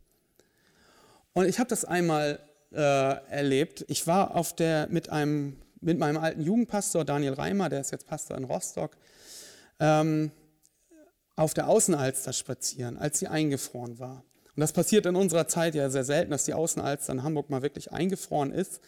[1.33, 2.41] Und ich habe das einmal
[2.73, 3.85] äh, erlebt.
[3.89, 8.07] Ich war auf der, mit, einem, mit meinem alten Jugendpastor Daniel Reimer, der ist jetzt
[8.07, 8.97] Pastor in Rostock,
[9.81, 10.31] ähm,
[11.37, 14.25] auf der Außenalster spazieren, als sie eingefroren war.
[14.57, 17.63] Und das passiert in unserer Zeit ja sehr selten, dass die Außenalster in Hamburg mal
[17.63, 18.81] wirklich eingefroren ist.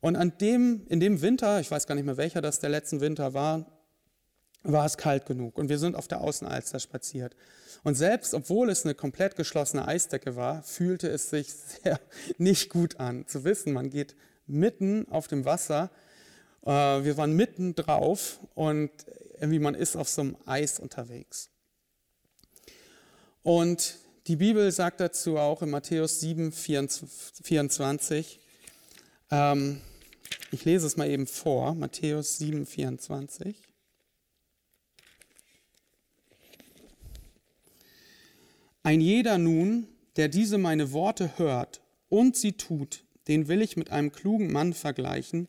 [0.00, 3.00] Und an dem, in dem Winter, ich weiß gar nicht mehr welcher das der letzten
[3.00, 3.66] Winter war,
[4.62, 5.58] war es kalt genug.
[5.58, 7.36] Und wir sind auf der Außenalster spaziert.
[7.84, 12.00] Und selbst obwohl es eine komplett geschlossene Eisdecke war, fühlte es sich sehr
[12.38, 14.14] nicht gut an, zu wissen, man geht
[14.46, 15.90] mitten auf dem Wasser.
[16.64, 18.90] Äh, wir waren mitten drauf und
[19.40, 21.50] irgendwie man ist auf so einem Eis unterwegs.
[23.42, 23.96] Und
[24.28, 28.38] die Bibel sagt dazu auch in Matthäus 7, 24,
[29.32, 29.80] ähm,
[30.52, 33.71] ich lese es mal eben vor, Matthäus 7, 24.
[38.82, 43.90] Ein jeder nun, der diese meine Worte hört und sie tut, den will ich mit
[43.90, 45.48] einem klugen Mann vergleichen,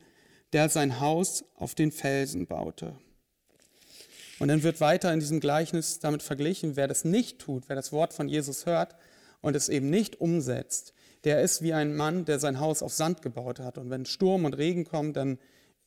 [0.54, 2.96] der sein Haus auf den Felsen baute.
[4.40, 7.92] Und dann wird weiter in diesem Gleichnis damit verglichen, wer das nicht tut, wer das
[7.92, 8.96] Wort von Jesus hört
[9.42, 10.94] und es eben nicht umsetzt,
[11.24, 13.78] der ist wie ein Mann, der sein Haus auf Sand gebaut hat.
[13.78, 15.40] Und wenn Sturm und Regen kommt, dann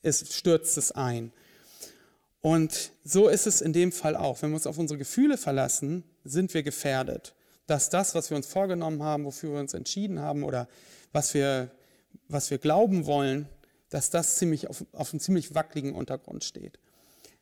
[0.03, 1.33] ist, stürzt es ein.
[2.41, 4.41] Und so ist es in dem Fall auch.
[4.41, 7.35] Wenn wir uns auf unsere Gefühle verlassen, sind wir gefährdet.
[7.67, 10.69] Dass das, was wir uns vorgenommen haben, wofür wir uns entschieden haben oder
[11.13, 11.71] was wir,
[12.29, 13.49] was wir glauben wollen,
[13.91, 16.79] dass das ziemlich auf, auf einem ziemlich wackeligen Untergrund steht.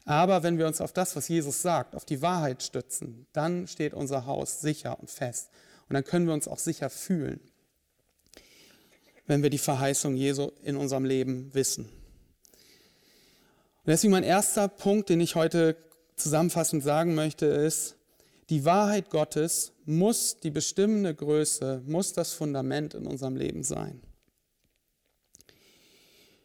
[0.04, 3.94] Aber wenn wir uns auf das, was Jesus sagt, auf die Wahrheit stützen, dann steht
[3.94, 5.50] unser Haus sicher und fest.
[5.88, 7.40] Und dann können wir uns auch sicher fühlen,
[9.26, 11.86] wenn wir die Verheißung Jesu in unserem Leben wissen.
[11.86, 15.76] Und deswegen mein erster Punkt, den ich heute
[16.16, 17.96] zusammenfassend sagen möchte, ist,
[18.50, 24.02] die Wahrheit Gottes muss die bestimmende Größe, muss das Fundament in unserem Leben sein.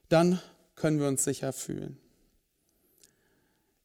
[0.08, 0.42] Dann
[0.76, 1.98] können wir uns sicher fühlen.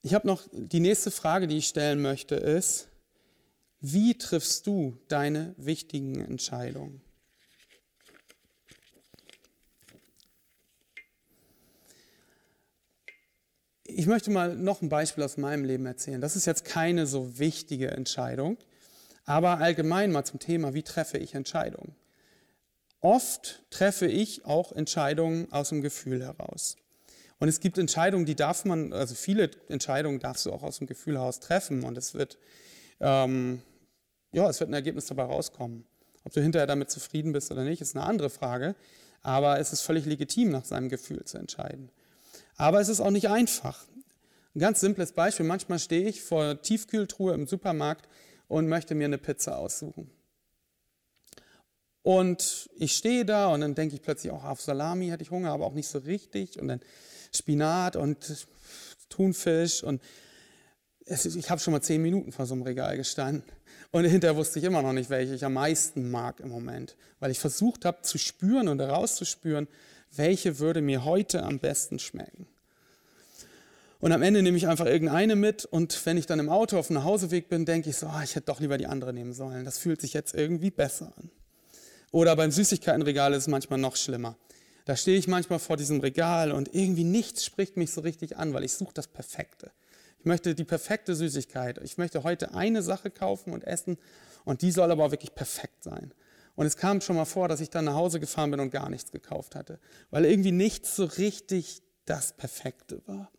[0.03, 2.88] Ich habe noch die nächste Frage, die ich stellen möchte, ist,
[3.81, 7.04] wie triffst du deine wichtigen Entscheidungen?
[13.96, 16.20] Ich möchte mal noch ein Beispiel aus meinem Leben erzählen.
[16.20, 18.57] Das ist jetzt keine so wichtige Entscheidung,
[19.24, 21.94] aber allgemein mal zum Thema, wie treffe ich Entscheidungen?
[23.00, 26.76] Oft treffe ich auch Entscheidungen aus dem Gefühl heraus.
[27.38, 30.88] Und es gibt Entscheidungen, die darf man, also viele Entscheidungen darfst du auch aus dem
[30.88, 32.37] Gefühl heraus treffen und es wird,
[32.98, 33.62] ähm,
[34.33, 35.85] ja, es wird ein Ergebnis dabei rauskommen.
[36.24, 38.74] Ob du hinterher damit zufrieden bist oder nicht, ist eine andere Frage.
[39.22, 41.90] Aber es ist völlig legitim, nach seinem Gefühl zu entscheiden.
[42.57, 43.85] Aber es ist auch nicht einfach.
[44.55, 45.47] Ein ganz simples Beispiel.
[45.47, 48.09] Manchmal stehe ich vor Tiefkühltruhe im Supermarkt
[48.49, 50.11] und möchte mir eine Pizza aussuchen.
[52.03, 55.53] Und ich stehe da und dann denke ich plötzlich auch auf Salami hätte ich Hunger,
[55.53, 56.61] aber auch nicht so richtig.
[56.61, 56.81] Und dann
[57.33, 58.47] Spinat und
[59.09, 60.03] Thunfisch und
[61.07, 63.45] es, ich habe schon mal zehn Minuten vor so einem Regal gestanden
[63.90, 67.31] und hinterher wusste ich immer noch nicht, welche ich am meisten mag im Moment, weil
[67.31, 69.69] ich versucht habe zu spüren und herauszuspüren,
[70.16, 72.46] welche würde mir heute am besten schmecken.
[74.00, 76.88] Und am Ende nehme ich einfach irgendeine mit und wenn ich dann im Auto auf
[76.88, 79.64] dem Nachhauseweg bin, denke ich so, oh, ich hätte doch lieber die andere nehmen sollen.
[79.64, 81.31] Das fühlt sich jetzt irgendwie besser an.
[82.11, 84.37] Oder beim Süßigkeitenregal ist es manchmal noch schlimmer.
[84.85, 88.53] Da stehe ich manchmal vor diesem Regal und irgendwie nichts spricht mich so richtig an,
[88.53, 89.70] weil ich suche das Perfekte.
[90.18, 91.81] Ich möchte die perfekte Süßigkeit.
[91.83, 93.96] Ich möchte heute eine Sache kaufen und essen
[94.44, 96.12] und die soll aber wirklich perfekt sein.
[96.57, 98.88] Und es kam schon mal vor, dass ich dann nach Hause gefahren bin und gar
[98.88, 103.31] nichts gekauft hatte, weil irgendwie nichts so richtig das Perfekte war.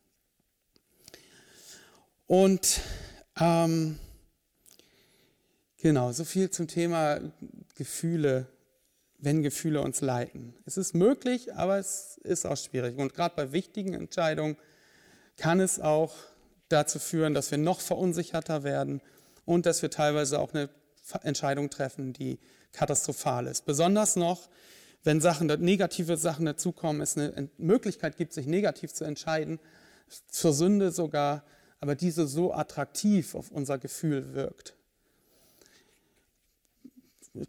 [2.28, 2.82] Und
[3.40, 4.00] ähm,
[5.78, 7.20] genau, so viel zum Thema
[7.76, 8.48] Gefühle,
[9.20, 10.54] wenn Gefühle uns leiten.
[10.66, 12.98] Es ist möglich, aber es ist auch schwierig.
[12.98, 14.58] Und gerade bei wichtigen Entscheidungen
[15.38, 16.16] kann es auch
[16.70, 19.02] dazu führen, dass wir noch verunsicherter werden
[19.46, 20.70] und dass wir teilweise auch eine
[21.22, 22.40] Entscheidung treffen, die
[22.72, 23.66] katastrophal ist.
[23.66, 24.50] Besonders noch,
[25.04, 29.60] wenn Sachen, negative Sachen dazukommen, es eine Möglichkeit gibt, sich negativ zu entscheiden,
[30.28, 31.44] zur Sünde sogar,
[31.80, 34.76] aber diese so attraktiv auf unser Gefühl wirkt.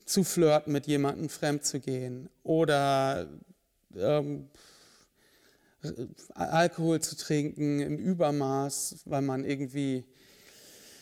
[0.04, 3.28] Zu flirten mit jemandem, fremd zu gehen oder
[3.94, 4.48] ähm,
[6.34, 10.04] Alkohol zu trinken im Übermaß, weil man irgendwie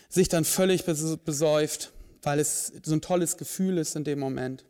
[0.09, 1.93] sich dann völlig besäuft,
[2.27, 4.65] weil es so ein tolles Gefühl ist in dem Moment.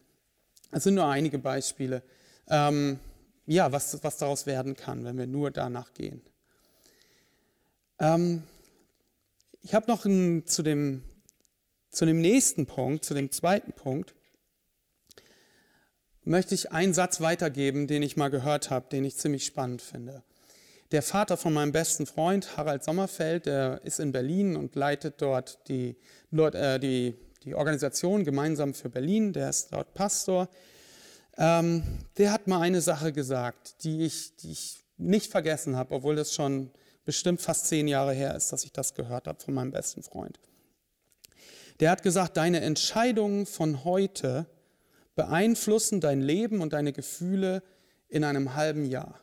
[0.71, 2.03] Das sind nur einige Beispiele,
[2.49, 2.99] ähm,
[3.47, 6.23] ja, was, was daraus werden kann, wenn wir nur danach gehen.
[7.99, 8.43] Ähm,
[9.63, 11.03] ich habe noch ein, zu, dem,
[11.91, 14.15] zu dem nächsten Punkt, zu dem zweiten Punkt,
[16.25, 20.23] möchte ich einen Satz weitergeben, den ich mal gehört habe, den ich ziemlich spannend finde.
[20.91, 25.69] Der Vater von meinem besten Freund, Harald Sommerfeld, der ist in Berlin und leitet dort
[25.69, 25.97] die,
[26.33, 27.15] äh, die,
[27.45, 30.49] die Organisation Gemeinsam für Berlin, der ist dort Pastor.
[31.37, 31.83] Ähm,
[32.17, 36.33] der hat mal eine Sache gesagt, die ich, die ich nicht vergessen habe, obwohl das
[36.33, 36.71] schon
[37.05, 40.39] bestimmt fast zehn Jahre her ist, dass ich das gehört habe von meinem besten Freund.
[41.81, 44.47] Der hat gesagt, deine Entscheidungen von heute
[45.17, 47.63] beeinflussen dein Leben und deine Gefühle
[48.09, 49.21] in einem halben Jahr.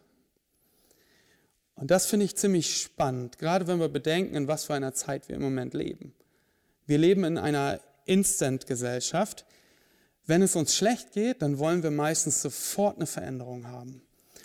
[1.76, 5.28] Und das finde ich ziemlich spannend, gerade wenn wir bedenken, in was für einer Zeit
[5.30, 6.14] wir im Moment leben.
[6.86, 9.46] Wir leben in einer Instant-Gesellschaft.
[10.26, 14.02] Wenn es uns schlecht geht, dann wollen wir meistens sofort eine Veränderung haben.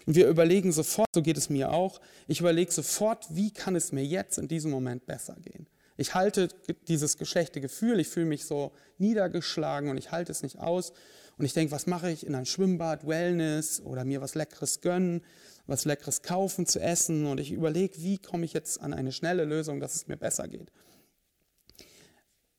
[0.07, 3.93] Und wir überlegen sofort, so geht es mir auch, ich überlege sofort, wie kann es
[3.93, 5.67] mir jetzt in diesem Moment besser gehen.
[5.97, 6.49] Ich halte
[6.89, 10.93] dieses schlechte Gefühl, ich fühle mich so niedergeschlagen und ich halte es nicht aus.
[11.39, 15.23] Und ich denke, was mache ich in ein Schwimmbad, Wellness oder mir was Leckeres gönnen,
[15.67, 17.27] was Leckeres kaufen, zu essen.
[17.27, 20.49] Und ich überlege, wie komme ich jetzt an eine schnelle Lösung, dass es mir besser
[20.49, 20.71] geht.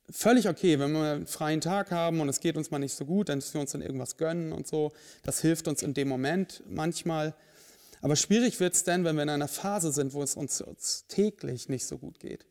[0.10, 3.04] Völlig okay, wenn wir einen freien Tag haben und es geht uns mal nicht so
[3.04, 4.94] gut, dann müssen wir uns dann irgendwas gönnen und so.
[5.24, 7.36] Das hilft uns in dem Moment manchmal.
[8.02, 11.08] Aber schwierig wird es dann, wenn wir in einer Phase sind, wo es uns, uns
[11.10, 12.46] täglich nicht so gut geht.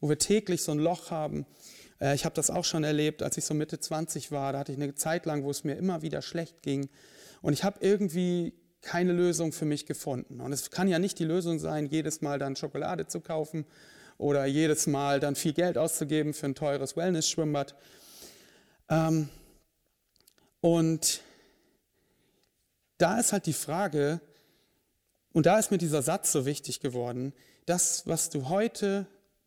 [0.00, 1.44] Wo wir täglich so ein Loch haben,
[2.00, 4.54] äh, ich habe das auch schon erlebt, als ich so Mitte 20 war.
[4.54, 6.88] Da hatte ich eine Zeit lang, wo es mir immer wieder schlecht ging.
[7.42, 10.40] Und ich habe irgendwie keine Lösung für mich gefunden.
[10.40, 13.66] Und es kann ja nicht die Lösung sein, jedes Mal dann Schokolade zu kaufen
[14.22, 17.74] oder jedes Mal dann viel Geld auszugeben für ein teures Wellness-Schwimmbad.
[18.88, 19.28] Ähm,
[20.60, 21.20] und
[22.98, 24.20] da ist halt die Frage,
[25.32, 27.32] und da ist mir dieser Satz so wichtig geworden,
[27.66, 29.06] das, was du heute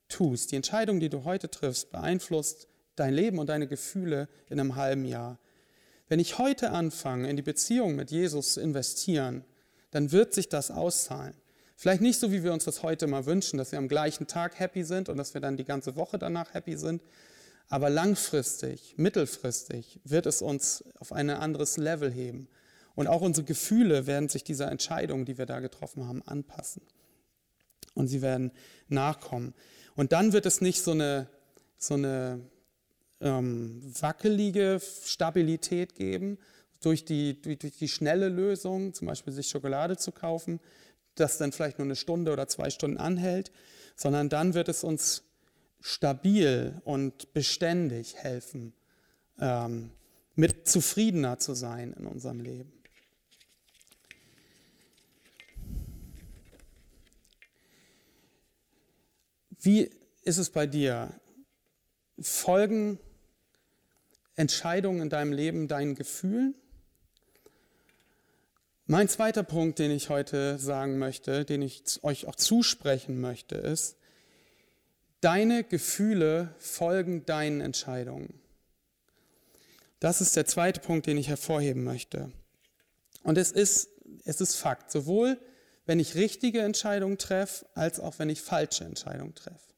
[0.10, 4.76] tust, die Entscheidung, die du heute triffst, beeinflusst dein Leben und deine Gefühle in einem
[4.76, 5.40] halben Jahr.
[6.08, 9.44] Wenn ich heute anfange, in die Beziehung mit Jesus zu investieren,
[9.92, 11.34] dann wird sich das auszahlen.
[11.76, 14.60] Vielleicht nicht so, wie wir uns das heute mal wünschen, dass wir am gleichen Tag
[14.60, 17.02] happy sind und dass wir dann die ganze Woche danach happy sind.
[17.68, 22.48] Aber langfristig, mittelfristig wird es uns auf ein anderes Level heben.
[22.94, 26.82] Und auch unsere Gefühle werden sich dieser Entscheidung, die wir da getroffen haben, anpassen.
[27.94, 28.52] Und sie werden
[28.88, 29.54] nachkommen.
[29.96, 31.28] Und dann wird es nicht so eine,
[31.78, 32.40] so eine
[33.20, 36.38] ähm, wackelige Stabilität geben
[36.82, 40.60] durch die, durch die schnelle Lösung, zum Beispiel sich Schokolade zu kaufen,
[41.16, 43.52] das dann vielleicht nur eine Stunde oder zwei Stunden anhält,
[43.96, 45.24] sondern dann wird es uns
[45.82, 48.74] stabil und beständig helfen,
[49.40, 49.92] ähm,
[50.36, 52.74] mit zufriedener zu sein in unserem Leben.
[59.60, 59.90] Wie
[60.24, 61.14] ist es bei dir?
[62.20, 63.00] Folgen
[64.36, 66.56] Entscheidungen in deinem Leben deinen Gefühlen?
[68.88, 73.98] Mein zweiter Punkt, den ich heute sagen möchte, den ich euch auch zusprechen möchte, ist,
[75.22, 78.40] deine Gefühle folgen deinen Entscheidungen.
[80.00, 82.32] Das ist der zweite Punkt, den ich hervorheben möchte.
[83.24, 83.90] Und es ist,
[84.24, 85.40] es ist Fakt, sowohl
[85.88, 89.74] wenn ich richtige Entscheidungen treffe, als auch wenn ich falsche Entscheidungen treffe.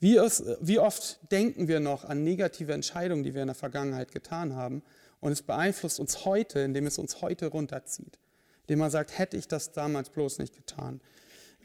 [0.00, 4.56] Wie, wie oft denken wir noch an negative Entscheidungen, die wir in der Vergangenheit getan
[4.56, 4.82] haben,
[5.20, 8.18] und es beeinflusst uns heute, indem es uns heute runterzieht.
[8.62, 11.00] Indem man sagt, hätte ich das damals bloß nicht getan.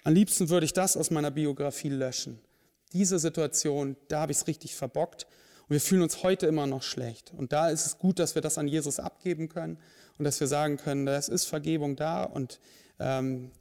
[0.04, 2.40] Am liebsten würde ich das aus meiner Biografie löschen.
[2.94, 5.26] diese Situation, da habe ich es richtig verbockt.
[5.64, 7.34] Und wir fühlen uns heute immer noch schlecht.
[7.36, 9.80] Und da ist es gut, dass wir das an Jesus abgeben können
[10.18, 12.60] und dass wir sagen können, da ist Vergebung da und
[13.00, 13.52] ähm,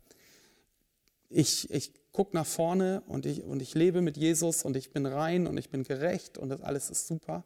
[1.31, 5.07] ich, ich gucke nach vorne und ich, und ich lebe mit Jesus und ich bin
[5.07, 7.45] rein und ich bin gerecht und das alles ist super.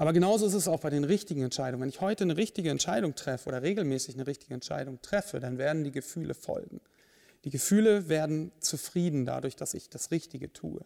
[0.00, 1.82] Aber genauso ist es auch bei den richtigen Entscheidungen.
[1.82, 5.84] Wenn ich heute eine richtige Entscheidung treffe oder regelmäßig eine richtige Entscheidung treffe, dann werden
[5.84, 6.80] die Gefühle folgen.
[7.44, 10.80] Die Gefühle werden zufrieden dadurch, dass ich das Richtige tue.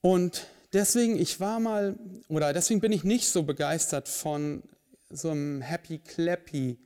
[0.00, 1.94] Und deswegen, ich war mal,
[2.26, 4.64] oder deswegen bin ich nicht so begeistert von
[5.08, 6.78] so einem Happy Clappy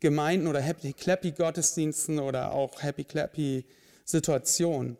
[0.00, 3.66] Gemeinden oder Happy Clappy Gottesdiensten oder auch Happy Clappy
[4.06, 4.96] Situationen.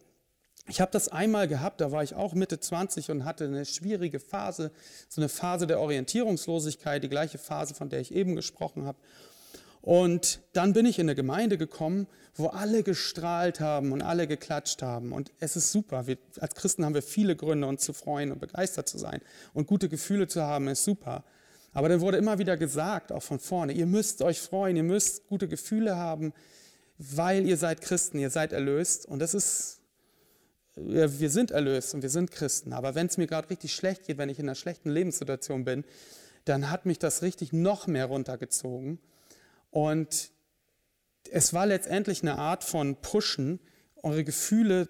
[0.69, 4.21] Ich habe das einmal gehabt, da war ich auch Mitte 20 und hatte eine schwierige
[4.21, 4.71] Phase,
[5.09, 8.99] so eine Phase der Orientierungslosigkeit, die gleiche Phase, von der ich eben gesprochen habe.
[9.81, 14.83] Und dann bin ich in eine Gemeinde gekommen, wo alle gestrahlt haben und alle geklatscht
[14.83, 15.13] haben.
[15.13, 16.07] Und es ist super.
[16.07, 19.23] Wir, als Christen haben wir viele Gründe, uns zu freuen und begeistert zu sein.
[19.55, 21.25] Und gute Gefühle zu haben, ist super.
[21.73, 25.27] Aber dann wurde immer wieder gesagt, auch von vorne, ihr müsst euch freuen, ihr müsst
[25.29, 26.35] gute Gefühle haben,
[26.99, 29.07] weil ihr seid Christen, ihr seid erlöst.
[29.07, 29.78] Und das ist,
[30.81, 32.73] wir sind erlöst und wir sind Christen.
[32.73, 35.85] Aber wenn es mir gerade richtig schlecht geht, wenn ich in einer schlechten Lebenssituation bin,
[36.45, 38.99] dann hat mich das richtig noch mehr runtergezogen.
[39.71, 40.31] Und
[41.31, 43.61] es war letztendlich eine Art von Pushen.
[44.03, 44.89] Eure Gefühle,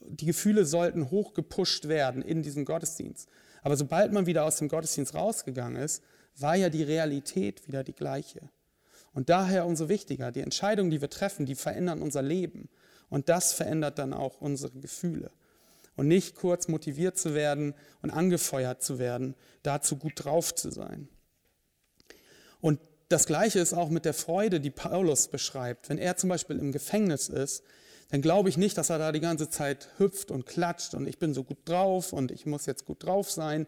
[0.00, 3.28] die Gefühle sollten hochgepusht werden in diesem Gottesdienst.
[3.62, 6.02] Aber sobald man wieder aus dem Gottesdienst rausgegangen ist,
[6.36, 8.50] war ja die Realität wieder die gleiche.
[9.12, 12.68] Und daher umso wichtiger, die Entscheidungen, die wir treffen, die verändern unser Leben.
[13.10, 15.30] Und das verändert dann auch unsere Gefühle.
[15.96, 21.08] Und nicht kurz motiviert zu werden und angefeuert zu werden, dazu gut drauf zu sein.
[22.60, 25.88] Und das Gleiche ist auch mit der Freude, die Paulus beschreibt.
[25.88, 27.64] Wenn er zum Beispiel im Gefängnis ist,
[28.10, 31.18] dann glaube ich nicht, dass er da die ganze Zeit hüpft und klatscht und ich
[31.18, 33.66] bin so gut drauf und ich muss jetzt gut drauf sein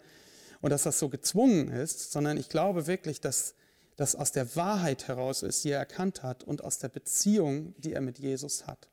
[0.60, 3.54] und dass das so gezwungen ist, sondern ich glaube wirklich, dass
[3.96, 7.92] das aus der Wahrheit heraus ist, die er erkannt hat und aus der Beziehung, die
[7.92, 8.88] er mit Jesus hat.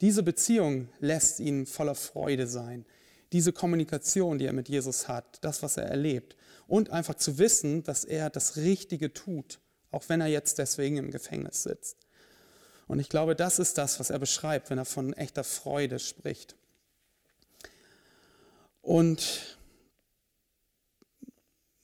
[0.00, 2.84] Diese Beziehung lässt ihn voller Freude sein.
[3.32, 6.36] Diese Kommunikation, die er mit Jesus hat, das, was er erlebt.
[6.66, 11.10] Und einfach zu wissen, dass er das Richtige tut, auch wenn er jetzt deswegen im
[11.10, 11.96] Gefängnis sitzt.
[12.86, 16.54] Und ich glaube, das ist das, was er beschreibt, wenn er von echter Freude spricht.
[18.82, 19.58] Und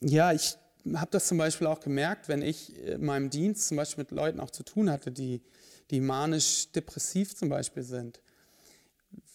[0.00, 0.56] ja, ich
[0.94, 4.40] habe das zum Beispiel auch gemerkt, wenn ich in meinem Dienst zum Beispiel mit Leuten
[4.40, 5.42] auch zu tun hatte, die,
[5.90, 8.20] die manisch-depressiv zum Beispiel sind.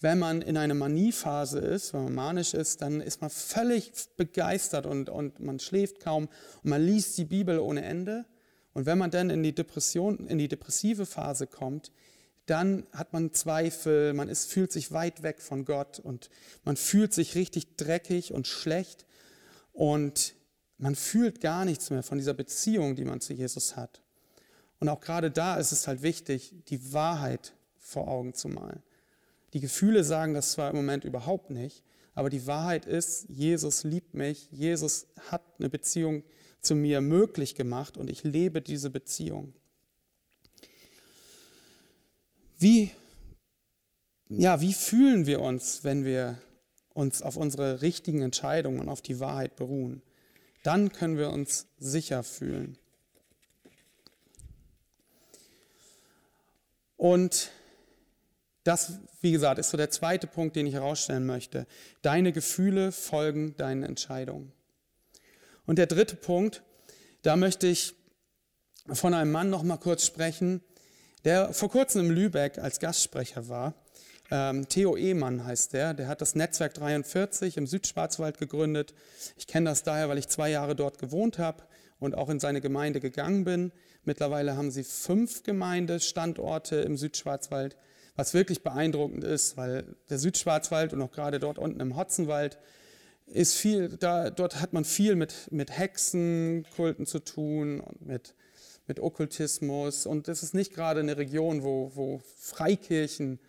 [0.00, 4.86] Wenn man in einer Maniephase ist, wenn man manisch ist, dann ist man völlig begeistert
[4.86, 6.28] und, und man schläft kaum
[6.62, 8.24] und man liest die Bibel ohne Ende.
[8.72, 11.92] Und wenn man dann in die Depression, in die depressive Phase kommt,
[12.46, 16.30] dann hat man Zweifel, man ist, fühlt sich weit weg von Gott und
[16.64, 19.04] man fühlt sich richtig dreckig und schlecht.
[19.72, 20.34] Und
[20.78, 24.00] man fühlt gar nichts mehr von dieser Beziehung, die man zu Jesus hat.
[24.78, 28.82] Und auch gerade da ist es halt wichtig, die Wahrheit vor Augen zu malen.
[29.52, 31.82] Die Gefühle sagen das zwar im Moment überhaupt nicht,
[32.14, 36.24] aber die Wahrheit ist, Jesus liebt mich, Jesus hat eine Beziehung
[36.60, 39.54] zu mir möglich gemacht und ich lebe diese Beziehung.
[42.58, 42.90] Wie,
[44.28, 46.38] ja, wie fühlen wir uns, wenn wir
[46.94, 50.02] uns auf unsere richtigen Entscheidungen und auf die Wahrheit beruhen?
[50.62, 52.78] Dann können wir uns sicher fühlen.
[56.96, 57.50] Und
[58.64, 61.66] das, wie gesagt, ist so der zweite Punkt, den ich herausstellen möchte.
[62.02, 64.52] Deine Gefühle folgen deinen Entscheidungen.
[65.66, 66.62] Und der dritte Punkt,
[67.22, 67.94] da möchte ich
[68.92, 70.62] von einem Mann noch mal kurz sprechen,
[71.24, 73.74] der vor kurzem in Lübeck als Gastsprecher war.
[74.30, 78.94] Ähm, Theo Ehmann heißt der, der hat das Netzwerk 43 im Südschwarzwald gegründet.
[79.36, 81.62] Ich kenne das daher, weil ich zwei Jahre dort gewohnt habe
[81.98, 83.72] und auch in seine Gemeinde gegangen bin.
[84.06, 87.76] Mittlerweile haben sie fünf Gemeindestandorte im Südschwarzwald,
[88.14, 92.58] was wirklich beeindruckend ist, weil der Südschwarzwald und auch gerade dort unten im Hotzenwald
[93.26, 98.34] ist viel, da, dort hat man viel mit, mit Hexenkulten zu tun und mit,
[98.86, 100.06] mit Okkultismus.
[100.06, 103.40] Und es ist nicht gerade eine Region, wo, wo Freikirchen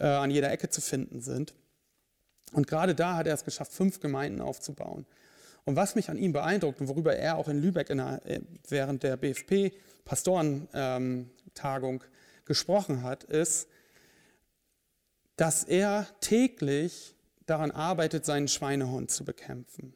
[0.00, 1.54] äh, an jeder Ecke zu finden sind.
[2.52, 5.04] Und gerade da hat er es geschafft, fünf Gemeinden aufzubauen.
[5.68, 8.40] Und was mich an ihm beeindruckt und worüber er auch in Lübeck in der, äh,
[8.70, 12.08] während der BFP-Pastorentagung ähm,
[12.46, 13.68] gesprochen hat, ist,
[15.36, 17.14] dass er täglich
[17.44, 19.92] daran arbeitet, seinen Schweinehund zu bekämpfen.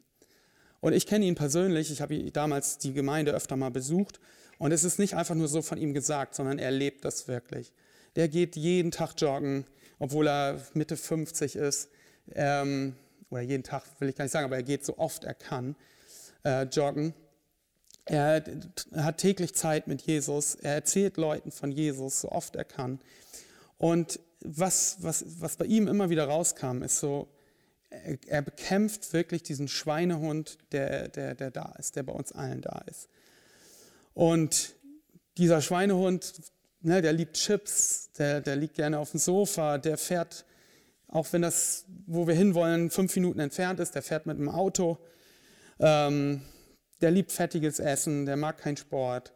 [0.80, 4.20] Und ich kenne ihn persönlich, ich habe damals die Gemeinde öfter mal besucht
[4.58, 7.72] und es ist nicht einfach nur so von ihm gesagt, sondern er lebt das wirklich.
[8.14, 9.64] Der geht jeden Tag joggen,
[9.98, 11.88] obwohl er Mitte 50 ist.
[12.34, 12.94] Ähm,
[13.32, 15.74] oder jeden Tag will ich gar nicht sagen, aber er geht so oft er kann
[16.44, 17.14] äh, joggen.
[18.04, 18.44] Er
[18.96, 20.56] hat täglich Zeit mit Jesus.
[20.56, 22.98] Er erzählt Leuten von Jesus, so oft er kann.
[23.78, 27.28] Und was, was, was bei ihm immer wieder rauskam, ist so,
[28.26, 32.82] er, bekämpft wirklich diesen Schweinehund, der, der, der da ist, der bei uns allen da
[32.90, 33.08] ist.
[34.14, 34.74] Und
[35.36, 36.32] dieser Schweinehund,
[36.80, 40.44] ne, der liebt Chips, der, der liegt gerne auf dem Sofa, der fährt,
[41.12, 44.98] auch wenn das, wo wir hinwollen, fünf Minuten entfernt ist, der fährt mit dem Auto.
[45.78, 46.40] Ähm,
[47.02, 49.32] der liebt fettiges Essen, der mag keinen Sport.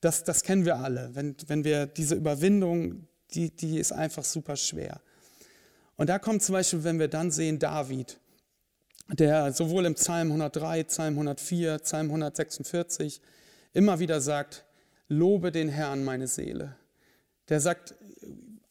[0.00, 1.10] Das, das kennen wir alle.
[1.14, 5.00] Wenn, wenn wir diese Überwindung, die, die ist einfach super schwer.
[5.96, 8.20] Und da kommt zum Beispiel, wenn wir dann sehen, David,
[9.08, 13.20] der sowohl im Psalm 103, Psalm 104, Psalm 146
[13.72, 14.64] immer wieder sagt,
[15.08, 16.76] lobe den Herrn, meine Seele.
[17.48, 17.96] Der sagt,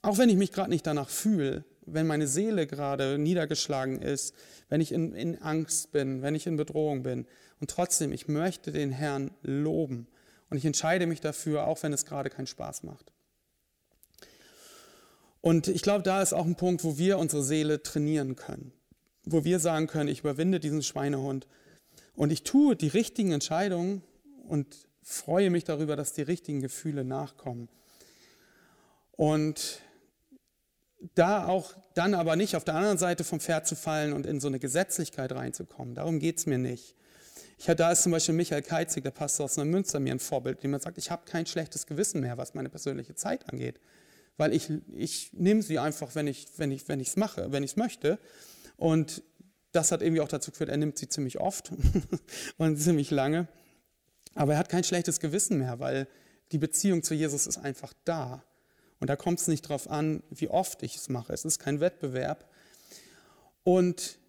[0.02, 4.34] auch wenn ich mich gerade nicht danach fühle, wenn meine Seele gerade niedergeschlagen ist,
[4.70, 7.26] wenn ich in, in Angst bin, wenn ich in Bedrohung bin,
[7.60, 10.08] und trotzdem, ich möchte den Herrn loben.
[10.50, 13.12] Und ich entscheide mich dafür, auch wenn es gerade keinen Spaß macht.
[15.42, 18.72] Und ich glaube, da ist auch ein Punkt, wo wir unsere Seele trainieren können.
[19.26, 21.48] Wo wir sagen können, ich überwinde diesen Schweinehund
[22.16, 24.02] und ich tue die richtigen Entscheidungen
[24.48, 27.70] und freue mich darüber, dass die richtigen Gefühle nachkommen.
[29.12, 29.82] Und
[31.16, 34.40] da auch dann aber nicht auf der anderen Seite vom Pferd zu fallen und in
[34.40, 35.96] so eine Gesetzlichkeit reinzukommen.
[35.96, 36.96] Darum geht es mir nicht.
[37.58, 40.72] Ich, da ist zum Beispiel Michael Keizig, der Pastor aus Neumünster, mir ein Vorbild, dem
[40.72, 43.80] man sagt, ich habe kein schlechtes Gewissen mehr, was meine persönliche Zeit angeht.
[44.38, 47.72] Weil ich, ich nehme sie einfach, wenn ich es wenn ich, wenn mache, wenn ich
[47.72, 48.18] es möchte.
[48.78, 49.24] Und
[49.74, 51.72] das hat irgendwie auch dazu geführt, er nimmt sie ziemlich oft
[52.58, 53.48] und ziemlich lange.
[54.36, 56.08] Aber er hat kein schlechtes Gewissen mehr, weil
[56.52, 58.44] die Beziehung zu Jesus ist einfach da.
[59.00, 61.34] Und da kommt es nicht darauf an, wie oft ich es mache.
[61.34, 62.50] Es ist kein Wettbewerb.
[63.64, 64.20] Und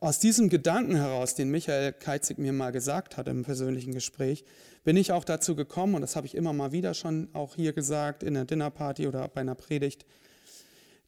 [0.00, 4.44] aus diesem Gedanken heraus, den Michael Keizig mir mal gesagt hat im persönlichen Gespräch,
[4.84, 7.72] bin ich auch dazu gekommen, und das habe ich immer mal wieder schon auch hier
[7.72, 10.06] gesagt, in der Dinnerparty oder bei einer Predigt,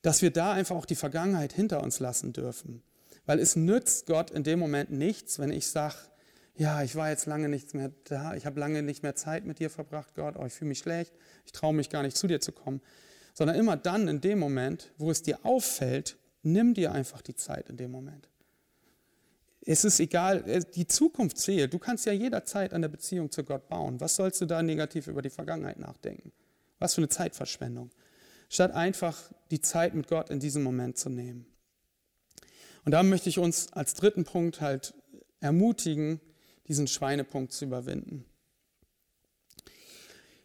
[0.03, 2.83] dass wir da einfach auch die Vergangenheit hinter uns lassen dürfen.
[3.27, 5.95] Weil es nützt Gott in dem Moment nichts, wenn ich sage,
[6.61, 9.61] ja, ich war jetzt lange nichts mehr da, ich habe lange nicht mehr Zeit mit
[9.61, 11.11] dir verbracht, Gott, oh, ich fühle mich schlecht,
[11.47, 12.83] ich traue mich gar nicht zu dir zu kommen.
[13.33, 17.71] Sondern immer dann in dem Moment, wo es dir auffällt, nimm dir einfach die Zeit
[17.71, 18.29] in dem Moment.
[19.63, 21.73] Es ist egal, äh, die Zukunft zählt.
[21.73, 23.99] Du kannst ja jederzeit an der Beziehung zu Gott bauen.
[23.99, 26.31] Was sollst du da negativ über die Vergangenheit nachdenken?
[26.79, 27.91] Was für eine Zeitverschwendung.
[28.51, 31.47] Statt einfach die Zeit mit Gott in diesem Moment zu nehmen.
[32.85, 34.93] Und da möchte ich uns als dritten Punkt halt
[35.41, 36.21] ermutigen,
[36.71, 38.25] diesen Schweinepunkt zu überwinden.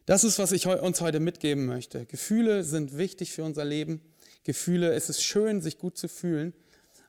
[0.07, 2.05] Das ist, was ich uns heute mitgeben möchte.
[2.07, 4.01] Gefühle sind wichtig für unser Leben.
[4.43, 6.53] Gefühle, es ist schön, sich gut zu fühlen.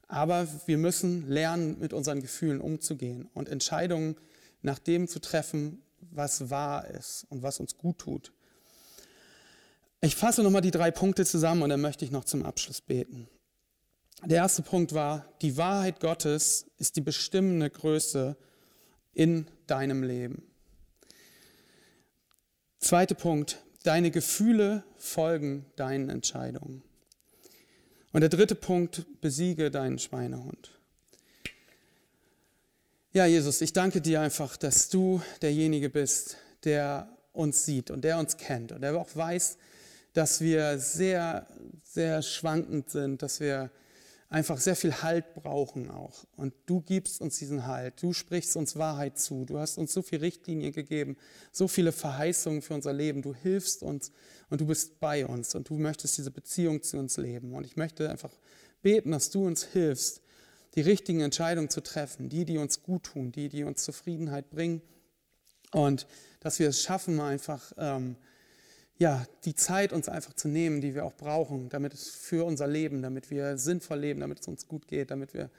[0.07, 4.17] Aber wir müssen lernen, mit unseren Gefühlen umzugehen und Entscheidungen
[4.61, 8.33] nach dem zu treffen, was wahr ist und was uns gut tut.
[10.03, 13.29] Ich fasse nochmal die drei Punkte zusammen und dann möchte ich noch zum Abschluss beten.
[14.25, 18.37] Der erste Punkt war, die Wahrheit Gottes ist die bestimmende Größe
[19.17, 20.43] in deinem Leben.
[22.79, 26.83] Zweiter Punkt, deine Gefühle folgen deinen Entscheidungen.
[28.13, 30.71] Und der dritte Punkt, besiege deinen Schweinehund.
[33.13, 38.19] Ja, Jesus, ich danke dir einfach, dass du derjenige bist, der uns sieht und der
[38.19, 39.57] uns kennt und der auch weiß,
[40.13, 41.47] dass wir sehr,
[41.85, 43.71] sehr schwankend sind, dass wir
[44.29, 46.25] einfach sehr viel Halt brauchen auch.
[46.37, 48.03] Und du gibst uns diesen Halt.
[48.03, 49.45] Du sprichst uns Wahrheit zu.
[49.45, 51.17] Du hast uns so viele Richtlinien gegeben,
[51.53, 53.23] so viele Verheißungen für unser Leben.
[53.23, 54.11] Du hilfst uns
[54.51, 57.55] und du bist bei uns und du möchtest diese Beziehung zu uns leben.
[57.55, 58.33] Und ich möchte einfach
[58.83, 60.23] beten, dass du uns hilfst,
[60.75, 64.83] die richtigen Entscheidungen zu treffen, die, die uns gut tun, die, die uns Zufriedenheit bringen.
[65.73, 66.07] Und
[66.41, 68.17] dass wir es schaffen, einfach ähm,
[68.99, 72.67] ja, die Zeit uns einfach zu nehmen, die wir auch brauchen, damit es für unser
[72.67, 75.51] Leben, damit wir sinnvoll leben, damit es uns gut geht, damit wir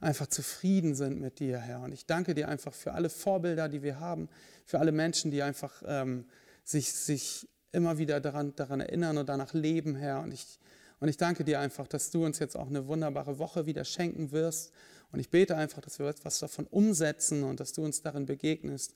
[0.00, 1.82] einfach zufrieden sind mit dir, Herr.
[1.82, 4.28] Und ich danke dir einfach für alle Vorbilder, die wir haben,
[4.64, 6.24] für alle Menschen, die einfach ähm,
[6.64, 10.20] sich, sich immer wieder daran, daran erinnern und danach leben, Herr.
[10.20, 10.58] Und ich,
[11.00, 14.32] und ich danke dir einfach, dass du uns jetzt auch eine wunderbare Woche wieder schenken
[14.32, 14.72] wirst.
[15.10, 18.94] Und ich bete einfach, dass wir etwas davon umsetzen und dass du uns darin begegnest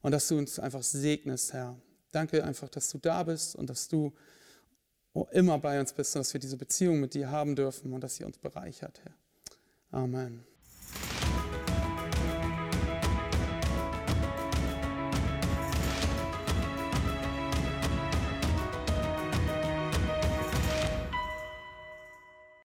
[0.00, 1.76] und dass du uns einfach segnest, Herr.
[2.12, 4.12] Danke einfach, dass du da bist und dass du
[5.30, 8.16] immer bei uns bist und dass wir diese Beziehung mit dir haben dürfen und dass
[8.16, 10.00] sie uns bereichert, Herr.
[10.00, 10.51] Amen.